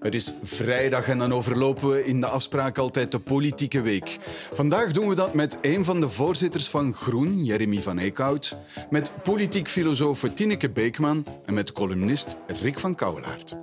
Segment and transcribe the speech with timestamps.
[0.00, 4.18] Het is vrijdag en dan overlopen we in de afspraak altijd de politieke week.
[4.52, 8.56] Vandaag doen we dat met een van de voorzitters van Groen, Jeremy van Eekhout,
[8.90, 13.56] met politiek filosoof Tineke Beekman en met columnist Rick van Kouwelaert.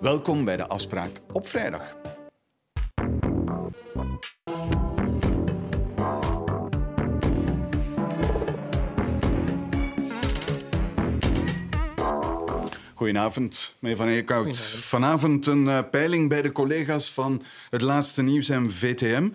[0.00, 1.96] Welkom bij de afspraak op vrijdag.
[13.08, 14.56] Goedenavond, meneer Van Eekhout.
[14.60, 19.28] Vanavond een eh, peiling bij de collega's van het laatste nieuws en VTM.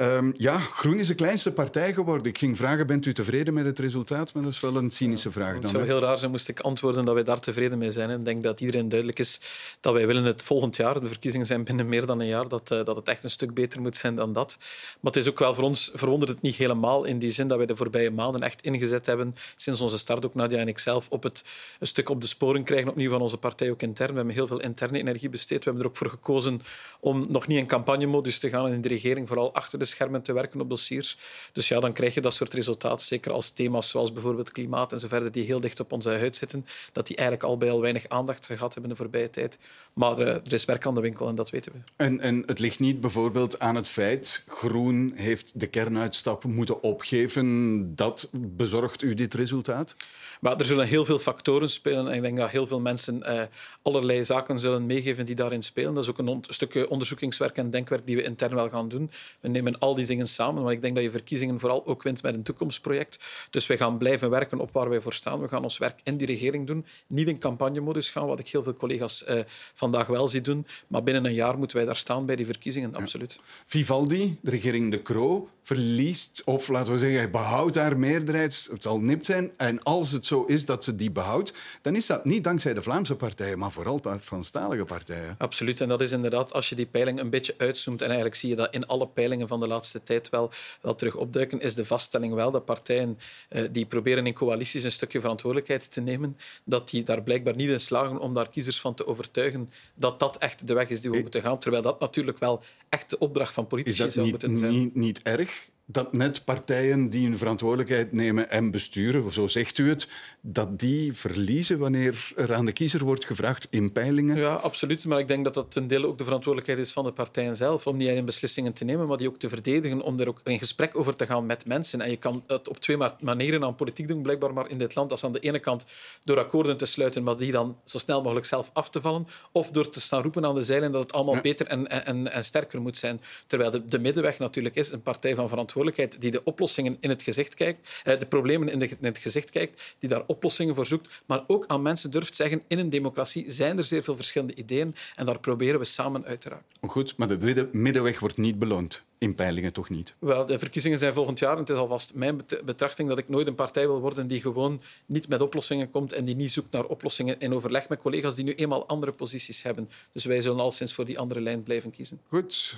[0.00, 2.26] Um, ja, Groen is de kleinste partij geworden.
[2.26, 4.32] Ik ging vragen, bent u tevreden met het resultaat?
[4.32, 5.52] Maar dat is wel een cynische vraag.
[5.52, 8.10] Dan, het zou heel raar zijn moest ik antwoorden dat wij daar tevreden mee zijn.
[8.10, 9.40] Ik denk dat iedereen duidelijk is
[9.80, 12.70] dat wij willen het volgend jaar, de verkiezingen zijn binnen meer dan een jaar, dat,
[12.70, 14.56] uh, dat het echt een stuk beter moet zijn dan dat.
[15.00, 17.56] Maar het is ook wel voor ons, verwondert het niet helemaal in die zin dat
[17.56, 21.06] wij de voorbije maanden echt ingezet hebben, sinds onze start, ook Nadia en ik zelf,
[21.10, 21.44] op het
[21.78, 24.10] een stuk op de sporen krijgen, opnieuw van onze partij ook intern.
[24.10, 25.58] We hebben heel veel interne energie besteed.
[25.58, 26.60] We hebben er ook voor gekozen
[27.00, 30.22] om nog niet in campagnemodus te gaan en in de regering vooral achter de schermen
[30.22, 31.18] te werken op dossiers.
[31.52, 35.00] Dus ja, dan krijg je dat soort resultaten, zeker als thema's zoals bijvoorbeeld klimaat en
[35.00, 37.80] zo verder, die heel dicht op onze huid zitten, dat die eigenlijk al bij al
[37.80, 39.58] weinig aandacht gehad hebben de voorbije tijd.
[39.92, 41.78] Maar uh, er is werk aan de winkel en dat weten we.
[41.96, 47.96] En, en het ligt niet bijvoorbeeld aan het feit, Groen heeft de kernuitstap moeten opgeven.
[47.96, 49.96] Dat bezorgt u dit resultaat?
[50.40, 52.08] Maar er zullen heel veel factoren spelen.
[52.08, 53.42] En ik denk dat heel veel mensen eh,
[53.82, 55.94] allerlei zaken zullen meegeven die daarin spelen.
[55.94, 59.10] Dat is ook een on stukje onderzoekingswerk en denkwerk die we intern wel gaan doen.
[59.40, 60.62] We nemen al die dingen samen.
[60.62, 63.24] Maar ik denk dat je verkiezingen vooral ook wint met een toekomstproject.
[63.50, 65.40] Dus wij gaan blijven werken op waar wij voor staan.
[65.40, 66.86] We gaan ons werk in die regering doen.
[67.06, 69.40] Niet in campagnemodus gaan, wat ik heel veel collega's eh,
[69.74, 70.66] vandaag wel zie doen.
[70.86, 73.40] Maar binnen een jaar moeten wij daar staan bij die verkiezingen, absoluut.
[73.66, 78.68] Vivaldi, de regering De Croo, verliest, of laten we zeggen, behoudt haar meerderheid.
[78.70, 79.52] Het zal nipt zijn.
[79.56, 82.82] En als het zo is dat ze die behoudt, dan is dat niet dankzij de
[82.82, 85.34] Vlaamse partijen, maar vooral de Franstalige partijen.
[85.38, 85.80] Absoluut.
[85.80, 88.56] En dat is inderdaad, als je die peiling een beetje uitzoomt, en eigenlijk zie je
[88.56, 92.34] dat in alle peilingen van de laatste tijd wel, wel terug opduiken, is de vaststelling
[92.34, 97.02] wel dat partijen eh, die proberen in coalities een stukje verantwoordelijkheid te nemen, dat die
[97.02, 100.74] daar blijkbaar niet in slagen om daar kiezers van te overtuigen dat dat echt de
[100.74, 101.58] weg is die we moeten gaan.
[101.58, 104.72] Terwijl dat natuurlijk wel echt de opdracht van politici zou moeten zijn.
[104.72, 109.88] Niet, niet erg dat net partijen die hun verantwoordelijkheid nemen en besturen, zo zegt u
[109.88, 110.08] het,
[110.40, 114.36] dat die verliezen wanneer er aan de kiezer wordt gevraagd in peilingen?
[114.36, 115.04] Ja, absoluut.
[115.06, 117.86] Maar ik denk dat dat ten dele ook de verantwoordelijkheid is van de partijen zelf,
[117.86, 120.58] om die eigen beslissingen te nemen, maar die ook te verdedigen, om er ook in
[120.58, 122.00] gesprek over te gaan met mensen.
[122.00, 125.08] En je kan het op twee manieren aan politiek doen, blijkbaar maar in dit land.
[125.08, 125.86] Dat is aan de ene kant
[126.24, 129.70] door akkoorden te sluiten, maar die dan zo snel mogelijk zelf af te vallen, of
[129.70, 132.80] door te staan roepen aan de zeilen dat het allemaal beter en, en, en sterker
[132.80, 133.20] moet zijn.
[133.46, 135.72] Terwijl de, de middenweg natuurlijk is een partij van verantwoordelijkheid
[136.18, 140.08] die de oplossingen in het gezicht kijkt, eh, de problemen in, het gezicht kijkt, die
[140.08, 143.84] daar oplossingen voor zoekt, maar ook aan mensen durft zeggen, in een democratie zijn er
[143.84, 146.64] zeer veel verschillende ideeën en daar proberen we samen uit te raken.
[146.88, 149.02] Goed, maar de middenweg wordt niet beloond.
[149.18, 150.14] In peilingen toch niet?
[150.18, 153.46] Wel, de verkiezingen zijn volgend jaar en het is alvast mijn betrachting dat ik nooit
[153.46, 156.84] een partij wil worden die gewoon niet met oplossingen komt en die niet zoekt naar
[156.84, 159.88] oplossingen in overleg met collega's die nu eenmaal andere posities hebben.
[160.12, 162.20] Dus wij zullen al sinds voor die andere lijn blijven kiezen.
[162.28, 162.74] Goed,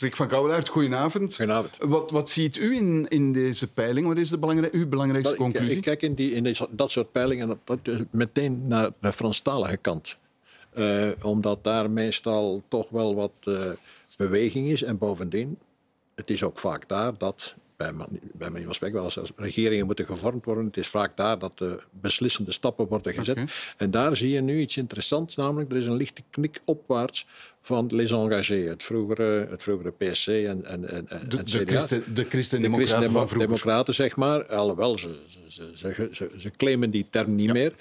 [0.00, 1.36] Rick van Kouwelaert, goedenavond.
[1.36, 1.72] Goedenavond.
[1.78, 4.06] Wat, wat ziet u in, in deze peiling?
[4.06, 5.70] Wat is de belangrijk, uw belangrijkste conclusie?
[5.70, 7.78] Ik, ik kijk in, die, in deze, dat soort peilingen dat,
[8.10, 10.18] meteen naar de Franstalige kant.
[10.74, 13.56] Uh, omdat daar meestal toch wel wat uh,
[14.16, 14.82] beweging is.
[14.82, 15.58] En bovendien,
[16.14, 20.44] het is ook vaak daar dat bij, bij manier van spreken, als, regeringen moeten gevormd
[20.44, 20.64] worden.
[20.64, 23.38] Het is vaak daar dat de beslissende stappen worden gezet.
[23.76, 27.26] En daar zie je nu iets interessants, namelijk er is een lichte knik opwaarts
[27.60, 32.26] van Les Engagés, het vroegere, het vroegere PSC en, en, en, de, de, Christen, de
[32.28, 33.48] Christen-Democraten van vroeger.
[33.48, 34.46] Democraten, zeg maar.
[34.46, 37.72] Alhoewel, ze, ze, ze, ze, ze claimen die term niet meer.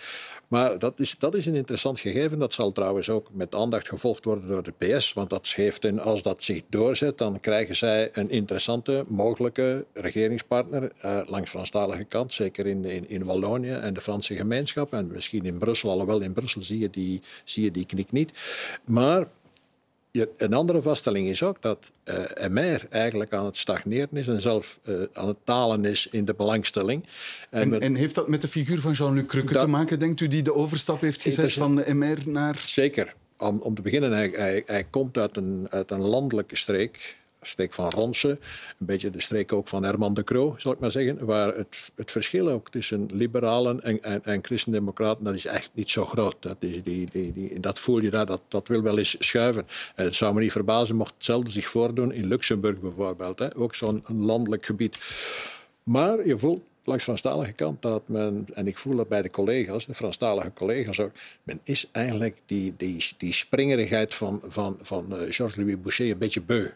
[0.52, 2.40] Maar dat is, dat is een interessant gegeven.
[2.40, 5.14] Dat zal trouwens ook met aandacht gevolgd worden door de PS.
[5.14, 10.92] Want dat geeft een, als dat zich doorzet, dan krijgen zij een interessante mogelijke regeringspartner
[11.06, 12.34] uh, langs Franstalige kant.
[12.34, 14.94] Zeker in, in, in Wallonië en de Franse gemeenschap.
[14.94, 18.32] En misschien in Brussel, alhoewel in Brussel zie je die, zie je die knik niet.
[18.86, 19.28] Maar
[20.38, 24.42] een andere vaststelling is ook dat uh, eh, MR eigenlijk aan het stagneren is en
[24.42, 27.06] zelf uh, aan het dalen is in de belangstelling.
[27.50, 30.28] En, en, en heeft dat met de figuur van Jean-Luc Cruque te maken, denkt u,
[30.28, 32.62] die de overstap heeft gezet van de MR naar...
[32.66, 33.14] Zeker.
[33.38, 37.74] Om, om te beginnen, hij, hij, hij komt uit een, uit een landelijke streek streek
[37.74, 41.26] van Ronse, een beetje de streek ook van Herman de Croo, zal ik maar zeggen,
[41.26, 45.90] waar het, het verschil ook tussen liberalen en, en, en christendemocraten, dat is echt niet
[45.90, 46.36] zo groot.
[46.40, 49.68] Dat, is die, die, dat voel je daar, dat, dat wil wel eens schuiven.
[49.96, 53.76] En het zou me niet verbazen mocht hetzelfde zich voordoen in Luxemburg bijvoorbeeld, hè, ook
[53.76, 55.00] zo'n landelijk gebied.
[55.84, 59.30] Maar je voelt langs de Franstalige kant, dat men, en ik voel het bij de
[59.30, 61.12] collega's, de Franstalige collega's ook,
[61.44, 66.42] men is eigenlijk die, die, die springerigheid van, van, van uh, Georges-Louis Boucher een beetje
[66.42, 66.68] beu.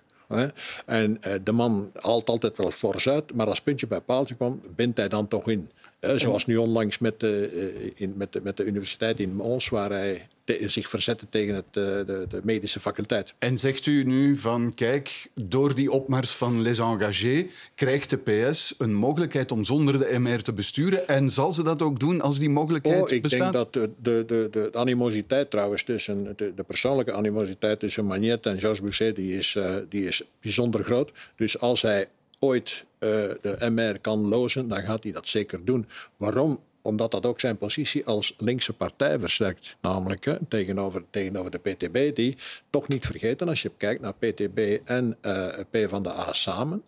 [0.86, 4.62] En uh, de man haalt altijd wel fors uit, maar als puntje bij paaltje kwam,
[4.76, 5.70] bindt hij dan toch in.
[6.00, 10.28] Zoals nu onlangs met de, in, met de, met de universiteit in Mons, waar hij
[10.46, 13.34] zich verzetten tegen het, de, de, medische faculteit.
[13.40, 17.46] En zegt u nu van, kijk, door die opmars van Les Engagés
[17.76, 21.82] krijgt de PS een mogelijkheid om zonder de MR te besturen en zal ze dat
[21.82, 23.48] ook doen als die mogelijkheid oh, ik bestaat?
[23.48, 28.06] Ik denk dat de, de, de, de, animositeit trouwens tussen, de, de persoonlijke animositeit tussen
[28.06, 31.12] Magnet en Georges Bousset, die is, uh, die is bijzonder groot.
[31.36, 32.08] Dus als hij
[32.40, 33.10] ooit uh,
[33.42, 35.88] de MR kan lozen, dan gaat hij dat zeker doen.
[36.18, 36.60] Waarom?
[36.86, 39.76] Omdat dat ook zijn positie als linkse partij versterkt.
[39.82, 42.38] Namelijk hè, tegenover, tegenover de PTB, die
[42.70, 46.84] toch niet vergeten, als je kijkt naar PTB en uh, P van de A samen,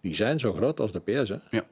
[0.00, 1.28] die zijn zo groot als de PS.
[1.28, 1.36] Hè.
[1.50, 1.66] Ja.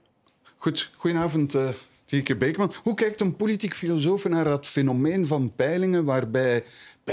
[0.56, 1.54] Goed, goedenavond.
[1.54, 1.68] Uh...
[2.04, 2.72] Tineke Beekman.
[2.82, 6.64] Hoe kijkt een politiek filosoof naar dat fenomeen van peilingen waarbij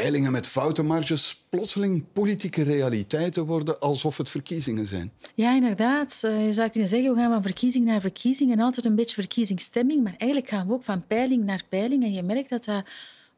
[0.02, 5.12] peilingen met foute marges plotseling politieke realiteiten worden alsof het verkiezingen zijn.
[5.36, 6.20] Ja, inderdaad.
[6.22, 9.16] Eh, je zou kunnen zeggen, we gaan van verkiezing naar verkiezing en altijd een beetje
[9.16, 12.84] verkiezingsstemming, maar eigenlijk gaan we ook van peiling naar peiling en je merkt dat dat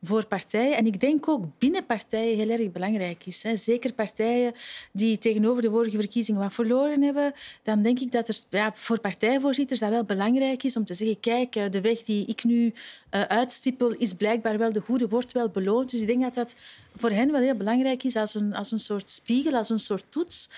[0.01, 0.77] voor partijen.
[0.77, 3.43] En ik denk ook binnen partijen heel erg belangrijk is.
[3.43, 3.55] Hè.
[3.55, 4.53] Zeker partijen
[4.91, 7.33] die tegenover de vorige verkiezingen wat verloren hebben.
[7.63, 11.19] Dan denk ik dat er ja, voor partijvoorzitters dat wel belangrijk is om te zeggen,
[11.19, 12.73] kijk, eh, de weg die ik nu
[13.11, 15.91] uh, uitstippel is blijkbaar wel de goede, wordt wel beloond.
[15.91, 16.55] Dus ik denk dat dat
[16.95, 20.05] voor hen wel heel belangrijk is als een, als een soort spiegel, als een soort
[20.09, 20.49] toets.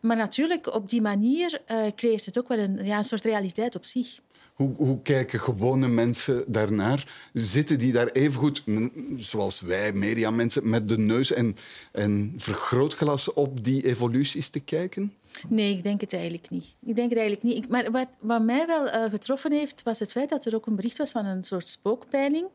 [0.00, 3.74] Maar natuurlijk, op die manier uh, creëert het ook wel een, ja, een soort realiteit
[3.74, 4.18] op zich.
[4.56, 7.28] Hoe, hoe, kijken gewone mensen daarnaar?
[7.32, 8.64] Zitten die daar evengoed,
[9.16, 11.56] zoals wij, mediamensen, met de neus en,
[11.92, 15.12] en vergrootglas op die evoluties te kijken?
[15.48, 16.74] Nee, ik denk het eigenlijk niet.
[16.86, 17.68] Ik denk het eigenlijk niet.
[17.68, 20.76] Maar wat, wat mij wel uh, getroffen heeft, was het feit dat er ook een
[20.76, 22.46] bericht was van een soort spookpeiling.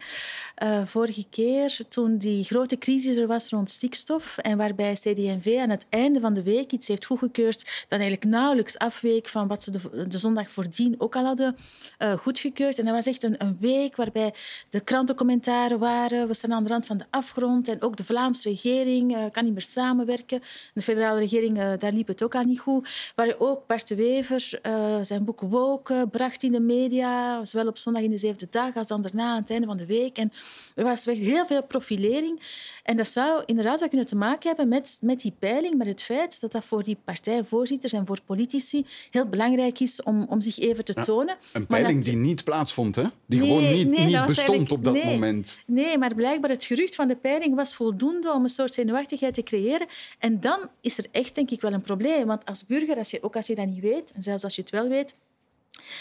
[0.64, 5.70] Uh, vorige keer, toen die grote crisis er was rond stikstof en waarbij CD&V aan
[5.70, 9.72] het einde van de week iets heeft goedgekeurd dat eigenlijk nauwelijks afweek van wat ze
[9.72, 11.56] de, de zondag voordien ook al hadden
[12.00, 12.80] uh, goedgekeurd.
[12.80, 14.34] En dat was echt een, een, week waarbij
[14.70, 16.28] de krantencommentaren waren.
[16.28, 19.54] We staan aan de rand van de afgrond en ook de Vlaamse regering kan niet
[19.54, 20.42] meer samenwerken.
[20.74, 22.71] De federale regering, daar liep het ook al niet goed.
[23.16, 27.78] Waar ook Bart de Wever uh, zijn boek Woken bracht in de media, zowel op
[27.78, 30.18] zondag in de zevende dag als dan daarna aan het einde van de week.
[30.18, 30.32] En
[30.76, 32.42] er was heel veel profilering.
[32.84, 36.02] En dat zou inderdaad wel kunnen te maken hebben met, met die peiling, met het
[36.02, 40.60] feit dat dat voor die partijvoorzitters en voor politici heel belangrijk is om, om zich
[40.60, 41.36] even te tonen.
[41.54, 43.04] een peiling die niet plaatsvond, hè?
[43.26, 45.62] die gewoon niet, niet bestond op dat nee, moment.
[45.66, 49.44] Nee, maar blijkbaar het gerucht van de peiling was voldoende om een soort zenuwachtigheid te
[49.44, 49.88] creëren.
[50.20, 52.28] En dan is er echt, denk ik, wel een probleem.
[52.28, 54.62] Want als burger, als je, ook als je dat niet weet, en zelfs als je
[54.62, 55.16] het wel weet,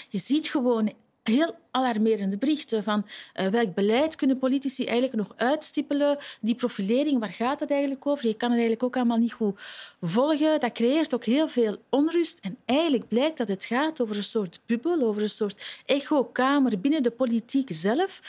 [0.09, 0.93] je ziet gewoon
[1.31, 3.07] heel alarmerende berichten van
[3.41, 6.19] uh, welk beleid kunnen politici eigenlijk nog uitstippelen.
[6.41, 8.27] Die profilering, waar gaat het eigenlijk over?
[8.27, 9.61] Je kan het eigenlijk ook allemaal niet goed
[10.01, 10.61] volgen.
[10.61, 12.39] Dat creëert ook heel veel onrust.
[12.41, 17.03] En eigenlijk blijkt dat het gaat over een soort bubbel, over een soort echokamer binnen
[17.03, 18.21] de politiek zelf.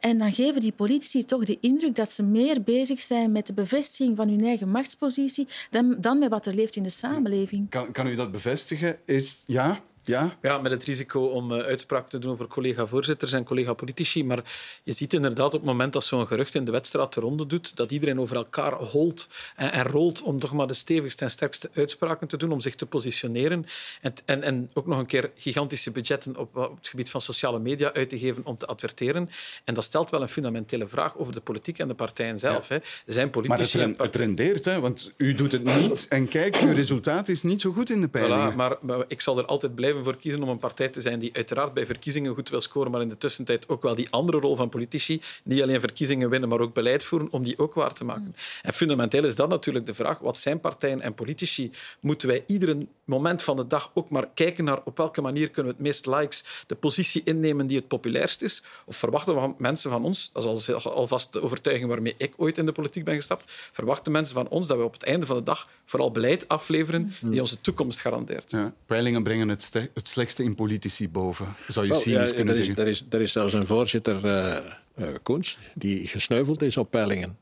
[0.00, 3.52] En dan geven die politici toch de indruk dat ze meer bezig zijn met de
[3.52, 7.70] bevestiging van hun eigen machtspositie dan, dan met wat er leeft in de samenleving.
[7.70, 8.98] Kan, kan u dat bevestigen?
[9.04, 10.36] Is, ja, ja?
[10.42, 14.24] ja, met het risico om uh, uitspraak te doen over collega-voorzitters en collega-politici.
[14.24, 14.42] Maar
[14.82, 17.76] je ziet inderdaad op het moment dat zo'n gerucht in de wedstrijd de ronde doet,
[17.76, 21.70] dat iedereen over elkaar holt en, en, rolt om toch maar de stevigste en sterkste
[21.74, 23.66] uitspraken te doen, om zich te positioneren.
[24.00, 27.58] En, en, en ook nog een keer gigantische budgetten op, op, het gebied van sociale
[27.58, 29.30] media uit te geven om te adverteren.
[29.64, 32.68] En dat stelt wel een fundamentele vraag over de politiek en de partijen zelf.
[32.68, 32.74] Ja.
[32.74, 32.80] Hè.
[32.80, 33.78] Er zijn politici...
[33.78, 34.80] Maar het, het rendeert, hè?
[34.80, 36.06] want u doet het niet.
[36.08, 38.52] En kijk, uw resultaat is niet zo goed in de peilingen.
[38.52, 41.18] Voilà, maar, maar ik zal er altijd blijven voor kiezen om een partij te zijn
[41.18, 44.38] die uiteraard bij verkiezingen goed wil scoren, maar in de tussentijd ook wel die andere
[44.38, 47.92] rol van politici, niet alleen verkiezingen winnen, maar ook beleid voeren, om die ook waar
[47.94, 48.36] te maken.
[48.62, 51.70] En fundamenteel is dat natuurlijk de vraag, wat zijn partijen en politici?
[52.00, 55.72] Moeten wij ieder moment van de dag ook maar kijken naar op welke manier kunnen
[55.72, 58.62] we het meest likes de positie innemen die het populairst is?
[58.84, 62.72] Of verwachten mensen van ons, dat is alvast de overtuiging waarmee ik ooit in de
[62.72, 65.68] politiek ben gestapt, verwachten mensen van ons dat we op het einde van de dag
[65.84, 68.50] vooral beleid afleveren die onze toekomst garandeert.
[68.50, 72.54] Ja, peilingen brengen het, het slechtste in politici boven, zou je well, cynisch ja, kunnen
[72.54, 72.84] er is, zeggen.
[72.84, 74.56] Er is, er is zelfs een voorzitter, uh,
[74.98, 77.36] uh, Koens, die gesneuveld is op peilingen.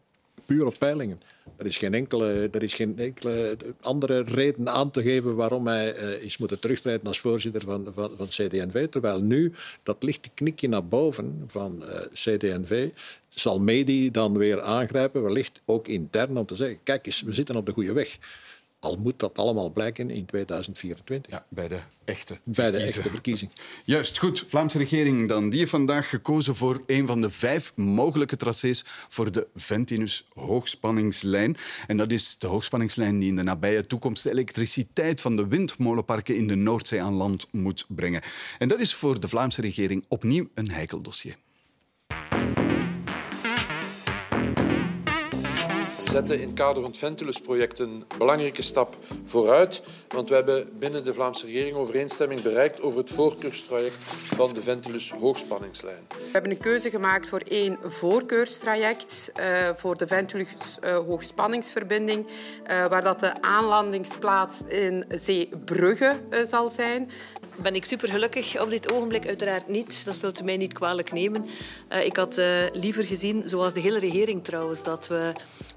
[0.47, 1.21] Puur op peilingen.
[1.57, 5.97] Er is geen enkele, er is geen enkele andere reden aan te geven waarom hij
[5.97, 8.89] uh, is moeten terugtreden als voorzitter van, van, van CD&V.
[8.89, 12.91] Terwijl nu dat lichte knikje naar boven van uh, CD&V
[13.29, 17.57] zal Medi dan weer aangrijpen, wellicht ook intern, om te zeggen, kijk eens, we zitten
[17.57, 18.19] op de goede weg.
[18.83, 21.33] Al moet dat allemaal blijken in 2024.
[21.33, 23.51] Ja, bij de echte Bij de echte verkiezing.
[23.85, 24.45] Juist, goed.
[24.49, 25.51] Vlaamse regering dan.
[25.51, 31.57] Die heeft vandaag gekozen voor een van de vijf mogelijke tracés voor de Ventinus hoogspanningslijn.
[31.87, 36.37] En dat is de hoogspanningslijn die in de nabije toekomst de elektriciteit van de windmolenparken
[36.37, 38.23] in de Noordzee aan land moet brengen.
[38.59, 41.37] En dat is voor de Vlaamse regering opnieuw een heikel dossier.
[46.13, 49.83] Zetten in het kader van het Ventilus-project een belangrijke stap vooruit.
[50.09, 53.97] Want we hebben binnen de Vlaamse regering overeenstemming bereikt over het voorkeurstraject
[54.35, 56.07] van de Ventilus hoogspanningslijn.
[56.09, 60.49] We hebben een keuze gemaakt voor één voorkeurstraject uh, voor de Ventilus
[60.85, 62.33] uh, hoogspanningsverbinding, uh,
[62.87, 67.11] waar dat de aanlandingsplaats in Zeebrugge zal zijn.
[67.57, 69.27] Ben ik super gelukkig op dit ogenblik?
[69.27, 70.05] Uiteraard niet.
[70.05, 71.45] Dat zult u mij niet kwalijk nemen.
[72.05, 72.41] ik had
[72.73, 75.33] liever gezien, zoals de hele regering trouwens, dat we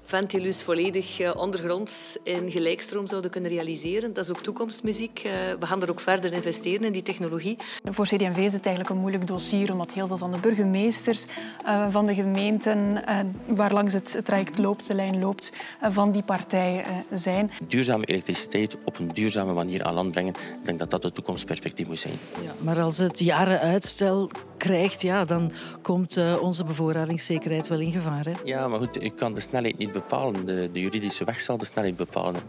[0.06, 4.12] Ventilus volledig uh, ondergronds in gelijkstroom zouden kunnen realiseren.
[4.12, 5.22] Dat is ook toekomstmuziek.
[5.26, 7.56] Uh, we gaan er ook verder investeren in die technologie.
[7.84, 11.24] Voor CD&V is het eigenlijk een moeilijk dossier, omdat heel veel van de burgemeesters
[11.64, 13.04] uh, van de gemeenten
[13.46, 17.50] waar langs het traject loopt, de lijn loopt, van die partij zijn.
[17.68, 21.86] Duurzame elektriciteit op een duurzame manier aan land brengen, ik denk dat dat het toekomstperspectief
[21.86, 22.14] moet zijn.
[22.44, 28.24] Ja, maar als het jaren uitstel krijgt, ja, dan komt onze bevoorradingszekerheid wel in gevaar.
[28.24, 28.32] Hè?
[28.44, 30.46] Ja, maar goed, u kan de snelheid niet bepalen.
[30.46, 32.42] De, de juridische weg zal de snelheid bepalen.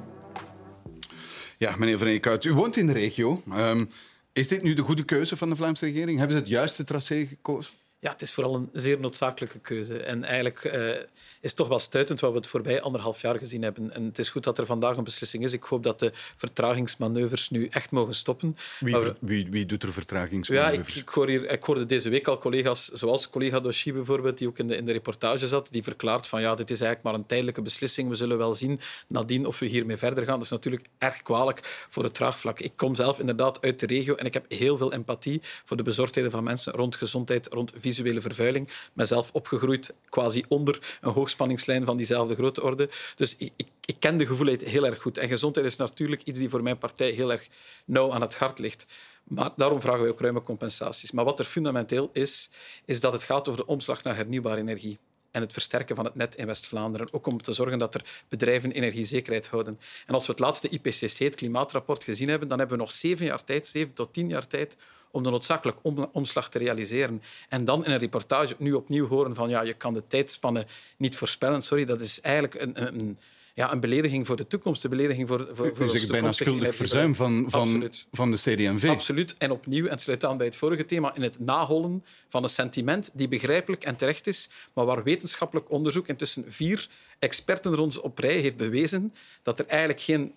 [1.58, 3.42] Ja, meneer Van Eekhout, u woont in de regio.
[3.58, 3.90] Um,
[4.34, 6.18] is dit nu de goede keuze van de Vlaamse regering?
[6.18, 7.74] Hebben ze het juiste tracé gekozen?
[8.08, 9.98] Ja, het is vooral een zeer noodzakelijke keuze.
[9.98, 10.96] En eigenlijk uh,
[11.42, 13.94] is toch wel stuitend wat we het voorbij anderhalf jaar gezien hebben.
[13.94, 15.54] En het is goed dat er vandaag een beslissing is.
[15.54, 18.58] Ik hoop dat de vertragingsmanoeuvres nu echt mogen stoppen.
[18.80, 20.88] Wie, ver, wie, wie doet er vertragingsmanoeuvres?
[20.88, 24.38] Ja, ik, ik, hoor hier, ik hoorde deze week al collega's, zoals collega Doshi bijvoorbeeld,
[24.38, 27.04] die ook in de, in de reportage zat, die verklaart van ja, dit is eigenlijk
[27.04, 28.10] maar een tijdelijke beslissing.
[28.10, 30.34] We zullen wel zien nadien of we hiermee verder gaan.
[30.34, 32.60] Dat is natuurlijk erg kwalijk voor het draagvlak.
[32.60, 35.84] Ik kom zelf inderdaad uit de regio en ik heb heel veel empathie voor de
[35.84, 38.70] bezorgdheden van mensen rond gezondheid, rond visuele vervuiling.
[38.94, 42.90] Mezelf opgegroeid quasi onder een hoogspanningslijn van diezelfde grote orde.
[43.16, 45.18] Dus ik, ik, ik ken de gevoelheid heel erg goed.
[45.18, 47.48] En gezondheid is natuurlijk iets die voor mijn partij heel erg
[47.86, 48.86] nauw aan het hart ligt.
[49.24, 51.12] Maar daarom vragen wij ook ruime compensaties.
[51.12, 52.50] Maar wat er fundamenteel is,
[52.86, 54.98] is dat het gaat over de omslag naar hernieuwbare energie
[55.38, 57.08] en het versterken van het net in West-Vlaanderen.
[57.14, 59.80] Ook om te zorgen dat er bedrijven energiezekerheid houden.
[60.06, 63.26] En als we het laatste IPCC, het klimaatrapport, gezien hebben, dan hebben we nog zeven
[63.26, 64.78] jaar tijd, zeven tot tien jaar tijd,
[65.12, 67.22] om de noodzakelijke omslag te realiseren.
[67.50, 70.66] En dan in een reportage nu opnieuw horen van ja, je kan de tijdspannen
[70.98, 71.62] niet voorspellen.
[71.62, 73.18] Sorry, dat is eigenlijk een, een
[73.58, 76.76] ja, een belediging voor de toekomst, een belediging voor, voor, voor U zegt bijna schuldig
[76.76, 78.90] verzuim van, van, van de CD&V.
[78.90, 79.36] Absoluut.
[79.38, 83.12] En opnieuw, en sluit aan bij het vorige thema, in het nahollen van een sentiment
[83.14, 88.38] die begrijpelijk en terecht is, maar waar wetenschappelijk onderzoek intussen vier experten rond op rij
[88.38, 90.34] heeft bewezen dat er eigenlijk geen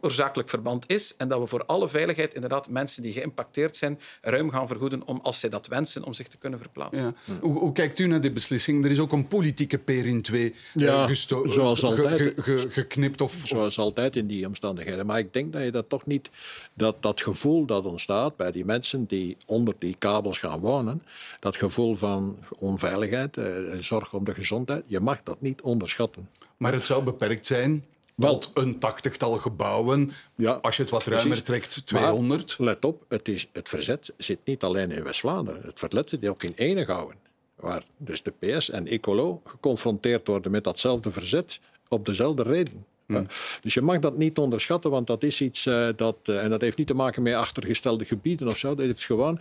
[0.00, 4.50] oorzakelijk verband is en dat we voor alle veiligheid inderdaad mensen die geïmpacteerd zijn ruim
[4.50, 7.14] gaan vergoeden om, als zij dat wensen, om zich te kunnen verplaatsen.
[7.24, 7.34] Ja.
[7.40, 8.84] Hoe, hoe, kijkt u naar die beslissing?
[8.84, 12.66] Er is ook een politieke peer in twee eh, ja, uh, zoals altijd, ge, ge,
[12.70, 13.20] geknipt.
[13.20, 15.06] Of, zoals altijd in die omstandigheden.
[15.06, 16.30] Maar ik denk dat je dat toch niet...
[16.74, 21.02] Dat, dat gevoel dat ontstaat bij die mensen die onder die kabels gaan wonen,
[21.40, 23.46] dat gevoel van onveiligheid, uh,
[23.78, 26.28] zorg om de gezondheid, je mag dat niet onderschatten.
[26.56, 27.84] Maar het zou beperkt zijn
[28.14, 30.10] wel, een tachtigtal gebouwen.
[30.34, 31.44] Ja, Als je het wat ruimer precies.
[31.44, 32.58] trekt, 200.
[32.58, 35.62] Maar, let op, het, is, het verzet zit niet alleen in West-Vlaanderen.
[35.62, 37.16] Het verzet zit ook in Enegouwen.
[37.54, 42.84] Waar dus de PS en Ecolo geconfronteerd worden met datzelfde verzet op dezelfde reden.
[43.06, 43.26] Hmm.
[43.60, 46.16] Dus je mag dat niet onderschatten, want dat is iets uh, dat...
[46.24, 48.74] Uh, en dat heeft niet te maken met achtergestelde gebieden of zo.
[48.74, 49.38] Dat is gewoon...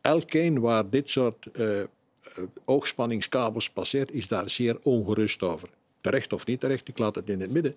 [0.00, 1.68] Elkeen waar dit soort uh,
[2.64, 5.68] oogspanningskabels passeert, is daar zeer ongerust over
[6.00, 7.74] terecht of niet terecht, ik laat het in het midden.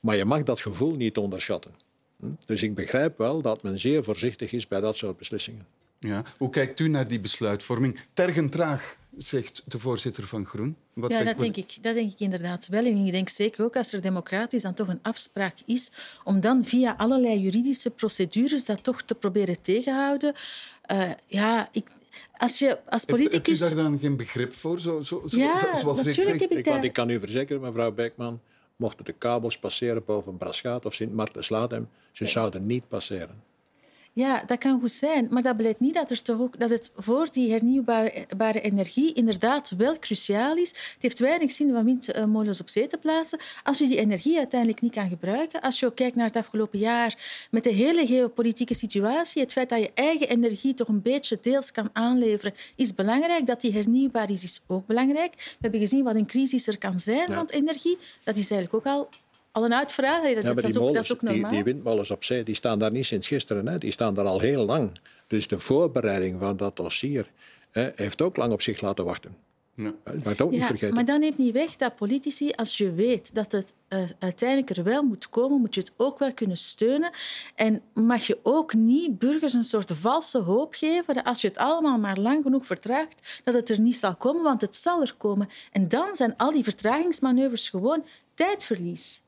[0.00, 1.74] Maar je mag dat gevoel niet onderschatten.
[2.20, 2.26] Hm?
[2.46, 5.66] Dus ik begrijp wel dat men zeer voorzichtig is bij dat soort beslissingen.
[5.98, 6.22] Ja.
[6.38, 8.00] Hoe kijkt u naar die besluitvorming?
[8.12, 10.76] Tergend traag, zegt de voorzitter van Groen.
[10.92, 12.84] Wat ja, dat denk, ik, dat denk ik inderdaad wel.
[12.84, 15.92] En ik denk zeker ook als er democratisch dan toch een afspraak is,
[16.24, 20.34] om dan via allerlei juridische procedures dat toch te proberen tegenhouden.
[20.92, 21.86] Uh, ja, ik,
[22.36, 23.60] als je als politicus...
[23.60, 24.78] Heb, je daar dan geen begrip voor?
[24.78, 28.40] Zo, zo, ja, zoals natuurlijk heb ik, ik, ik kan u verzekeren, mevrouw Beckman,
[28.76, 33.42] mochten de kabels passeren boven Braschaat of Sint-Maarten-Slatem, ze zouden niet passeren.
[34.16, 36.92] Ja, dat kan goed zijn, maar dat beleidt niet dat, er toch ook, dat het
[36.96, 40.68] voor die hernieuwbare energie inderdaad wel cruciaal is.
[40.68, 44.80] Het heeft weinig zin om windmolens op zee te plaatsen als je die energie uiteindelijk
[44.80, 45.60] niet kan gebruiken.
[45.60, 49.68] Als je ook kijkt naar het afgelopen jaar met de hele geopolitieke situatie, het feit
[49.68, 53.46] dat je eigen energie toch een beetje deels kan aanleveren, is belangrijk.
[53.46, 55.34] Dat die hernieuwbaar is, is ook belangrijk.
[55.34, 57.98] We hebben gezien wat een crisis er kan zijn rond energie.
[58.24, 59.08] Dat is eigenlijk ook al
[59.54, 60.22] al een verhaal.
[60.22, 61.50] Dat, Ja, maar dat, is die, ook, dat molens, is ook die, normaal.
[61.50, 63.66] die windmolens op zee die staan daar niet sinds gisteren.
[63.66, 63.78] Hè.
[63.78, 64.90] Die staan daar al heel lang.
[65.26, 67.30] Dus de voorbereiding van dat dossier
[67.70, 69.36] hè, heeft ook lang op zich laten wachten.
[69.76, 69.94] Ja.
[70.22, 70.94] Het ook niet Ja, vergeten.
[70.94, 74.84] maar dan neemt niet weg dat politici, als je weet dat het eh, uiteindelijk er
[74.84, 77.10] wel moet komen, moet je het ook wel kunnen steunen.
[77.54, 81.56] En mag je ook niet burgers een soort valse hoop geven dat als je het
[81.58, 85.14] allemaal maar lang genoeg vertraagt, dat het er niet zal komen, want het zal er
[85.18, 85.48] komen.
[85.72, 89.22] En dan zijn al die vertragingsmanoeuvres gewoon tijdverlies.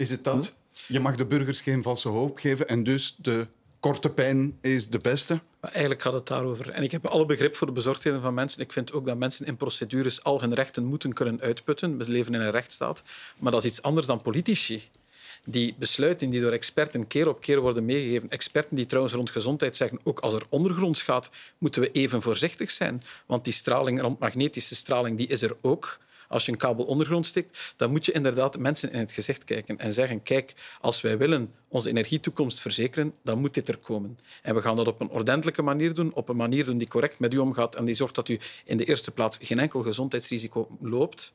[0.00, 0.52] Is het dat?
[0.86, 3.46] Je mag de burgers geen valse hoop geven en dus de
[3.80, 5.40] korte pijn is de beste?
[5.60, 6.70] Eigenlijk gaat het daarover.
[6.70, 8.62] En ik heb alle begrip voor de bezorgdheden van mensen.
[8.62, 11.98] Ik vind ook dat mensen in procedures al hun rechten moeten kunnen uitputten.
[11.98, 13.02] We leven in een rechtsstaat.
[13.38, 14.82] Maar dat is iets anders dan politici.
[15.44, 18.30] Die besluiten die door experten keer op keer worden meegegeven.
[18.30, 22.70] Experten die trouwens rond gezondheid zeggen, ook als er ondergronds gaat, moeten we even voorzichtig
[22.70, 23.02] zijn.
[23.26, 25.98] Want die straling, rond magnetische straling, die is er ook.
[26.30, 29.78] Als je een kabel ondergrond steekt, dan moet je inderdaad mensen in het gezicht kijken
[29.78, 34.18] en zeggen, kijk, als wij willen onze energietoekomst verzekeren, dan moet dit er komen.
[34.42, 37.18] En we gaan dat op een ordentelijke manier doen, op een manier doen die correct
[37.18, 40.68] met u omgaat en die zorgt dat u in de eerste plaats geen enkel gezondheidsrisico
[40.80, 41.32] loopt.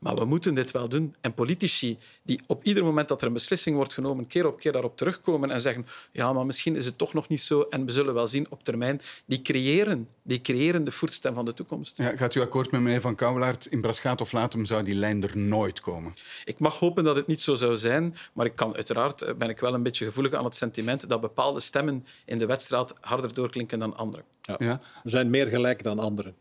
[0.00, 1.14] Maar we moeten dit wel doen.
[1.20, 4.72] En politici die op ieder moment dat er een beslissing wordt genomen, keer op keer
[4.72, 7.92] daarop terugkomen en zeggen ja, maar misschien is het toch nog niet zo en we
[7.92, 11.96] zullen wel zien op termijn, die creëren, die creëren de voetstem van de toekomst.
[11.96, 13.66] Ja, gaat u akkoord met meneer Van Kouwelaert?
[13.66, 16.12] In Braschaat of Latem zou die lijn er nooit komen.
[16.44, 19.48] Ik mag hopen dat het niet zo zou zijn, maar ik kan uiteraard eh, ben
[19.48, 23.34] ik wel een beetje gevoelig aan het sentiment dat bepaalde stemmen in de wedstrijd harder
[23.34, 24.22] doorklinken dan andere.
[24.42, 24.56] Ja.
[24.58, 24.80] Ja.
[25.02, 26.34] We zijn meer gelijk dan anderen.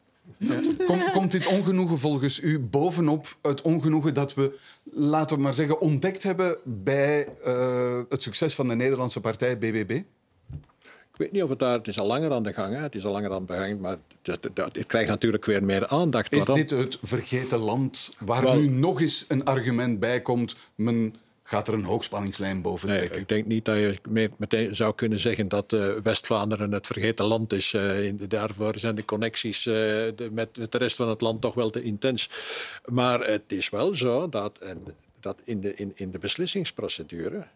[0.85, 4.57] Kom- komt dit ongenoegen volgens u bovenop het ongenoegen dat we,
[4.91, 10.01] laten we maar zeggen, ontdekt hebben bij eh, het succes van de Nederlandse partij BBB?
[11.11, 11.77] Ik weet niet of het daar...
[11.77, 12.81] Het is al langer aan de gang, hè.
[12.81, 15.87] het is al langer aan de gang, maar het, het- het krijgt natuurlijk weer meer
[15.87, 16.31] aandacht.
[16.33, 16.55] Is Waarom?
[16.67, 20.55] dit het vergeten land waar Wel- nu nog eens een argument bij komt?
[20.75, 21.15] Men
[21.49, 23.19] gaat er een hoogspanningslijn boven Nee, trekken.
[23.19, 27.53] ik denk niet dat je meteen zou kunnen zeggen dat eh, West-Vlaanderen het vergeten land
[27.53, 27.73] is.
[27.73, 31.41] Eh, in- daarvoor zijn de connecties eh, de- met, met de rest van het land
[31.41, 32.29] toch wel te intens.
[32.85, 34.83] Maar het is wel zo dat, en,
[35.19, 37.47] dat in, de, in, in de beslissingsprocedure.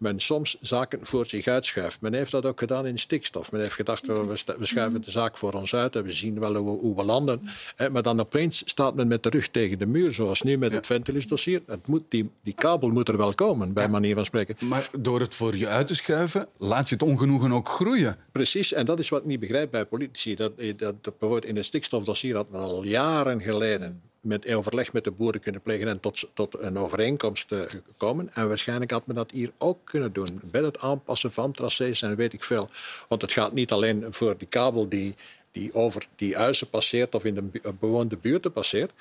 [0.00, 2.00] Men soms zaken voor zich uitschuift.
[2.00, 3.52] Men heeft dat ook gedaan in stikstof.
[3.52, 6.80] Men heeft gedacht, we, schuiven de zaak voor ons uit en we zien wel hoe,
[6.80, 7.48] hoe we landen.
[7.76, 10.72] Hè, Maar dan opeens staat men met de rug tegen de muur, zoals nu met
[10.72, 14.56] het moet, die, die kabel moet er wel komen, bij manier van spreken.
[14.60, 18.16] Maar door het voor je uit te schuiven, laat je het ongenoegen ook groeien.
[18.32, 20.34] Precies, en dat is wat ik niet begrijp bij politici.
[20.34, 25.04] Dat, dat, dat bijvoorbeeld in het stikstofdossier had men al jaren geleden met overleg met
[25.04, 27.60] de boeren kunnen plegen en tot, tot een overeenkomst eh,
[27.96, 28.30] komen.
[28.34, 30.40] En waarschijnlijk had men dat hier ook kunnen doen.
[30.42, 32.68] Bij het aanpassen van tracés en weet ik veel.
[33.08, 35.14] Want het gaat niet alleen voor die kabel die,
[35.50, 38.92] die over die huizen passeert of in de bewoonde buurten passeert.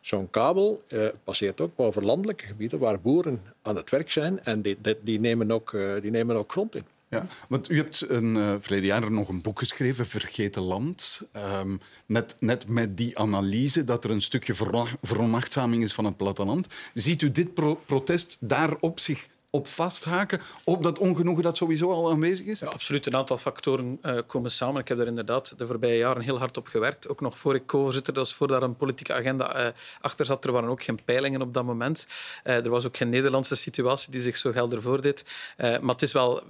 [0.00, 4.62] Zo'n kabel eh, passeert ook over landelijke gebieden waar boeren aan het werk zijn en
[4.62, 6.84] die, die, die nemen, ook, eh, die nemen ook grond in.
[7.10, 11.22] Ja, want u hebt een, eh verleden jaar nog een boek geschreven, Vergeten Land.
[11.32, 14.54] Ehm, net, net met die analyse dat er een stukje
[15.02, 16.66] veronachtzaming is van het platteland.
[16.94, 20.40] Ziet u dit pro- protest daarop zich op vasthaken?
[20.64, 22.58] Op dat ongenoegen dat sowieso al aanwezig is?
[22.58, 23.06] Ja, absoluut.
[23.06, 24.80] Een aantal factoren eh, komen samen.
[24.80, 27.08] Ik heb daar inderdaad de voorbije jaren heel hard op gewerkt.
[27.08, 30.44] Ook nog voor ik co-voorzitter, dat voor daar een politieke agenda eh, achter zat.
[30.44, 32.06] Er waren ook geen peilingen op dat moment.
[32.42, 35.24] Er was ook geen Nederlandse situatie die zich zo helder voordeed.
[35.56, 36.42] Maar het is wel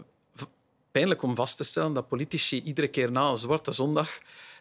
[0.92, 4.18] pijnlijk om vast te stellen dat politici iedere keer na een zwarte zondag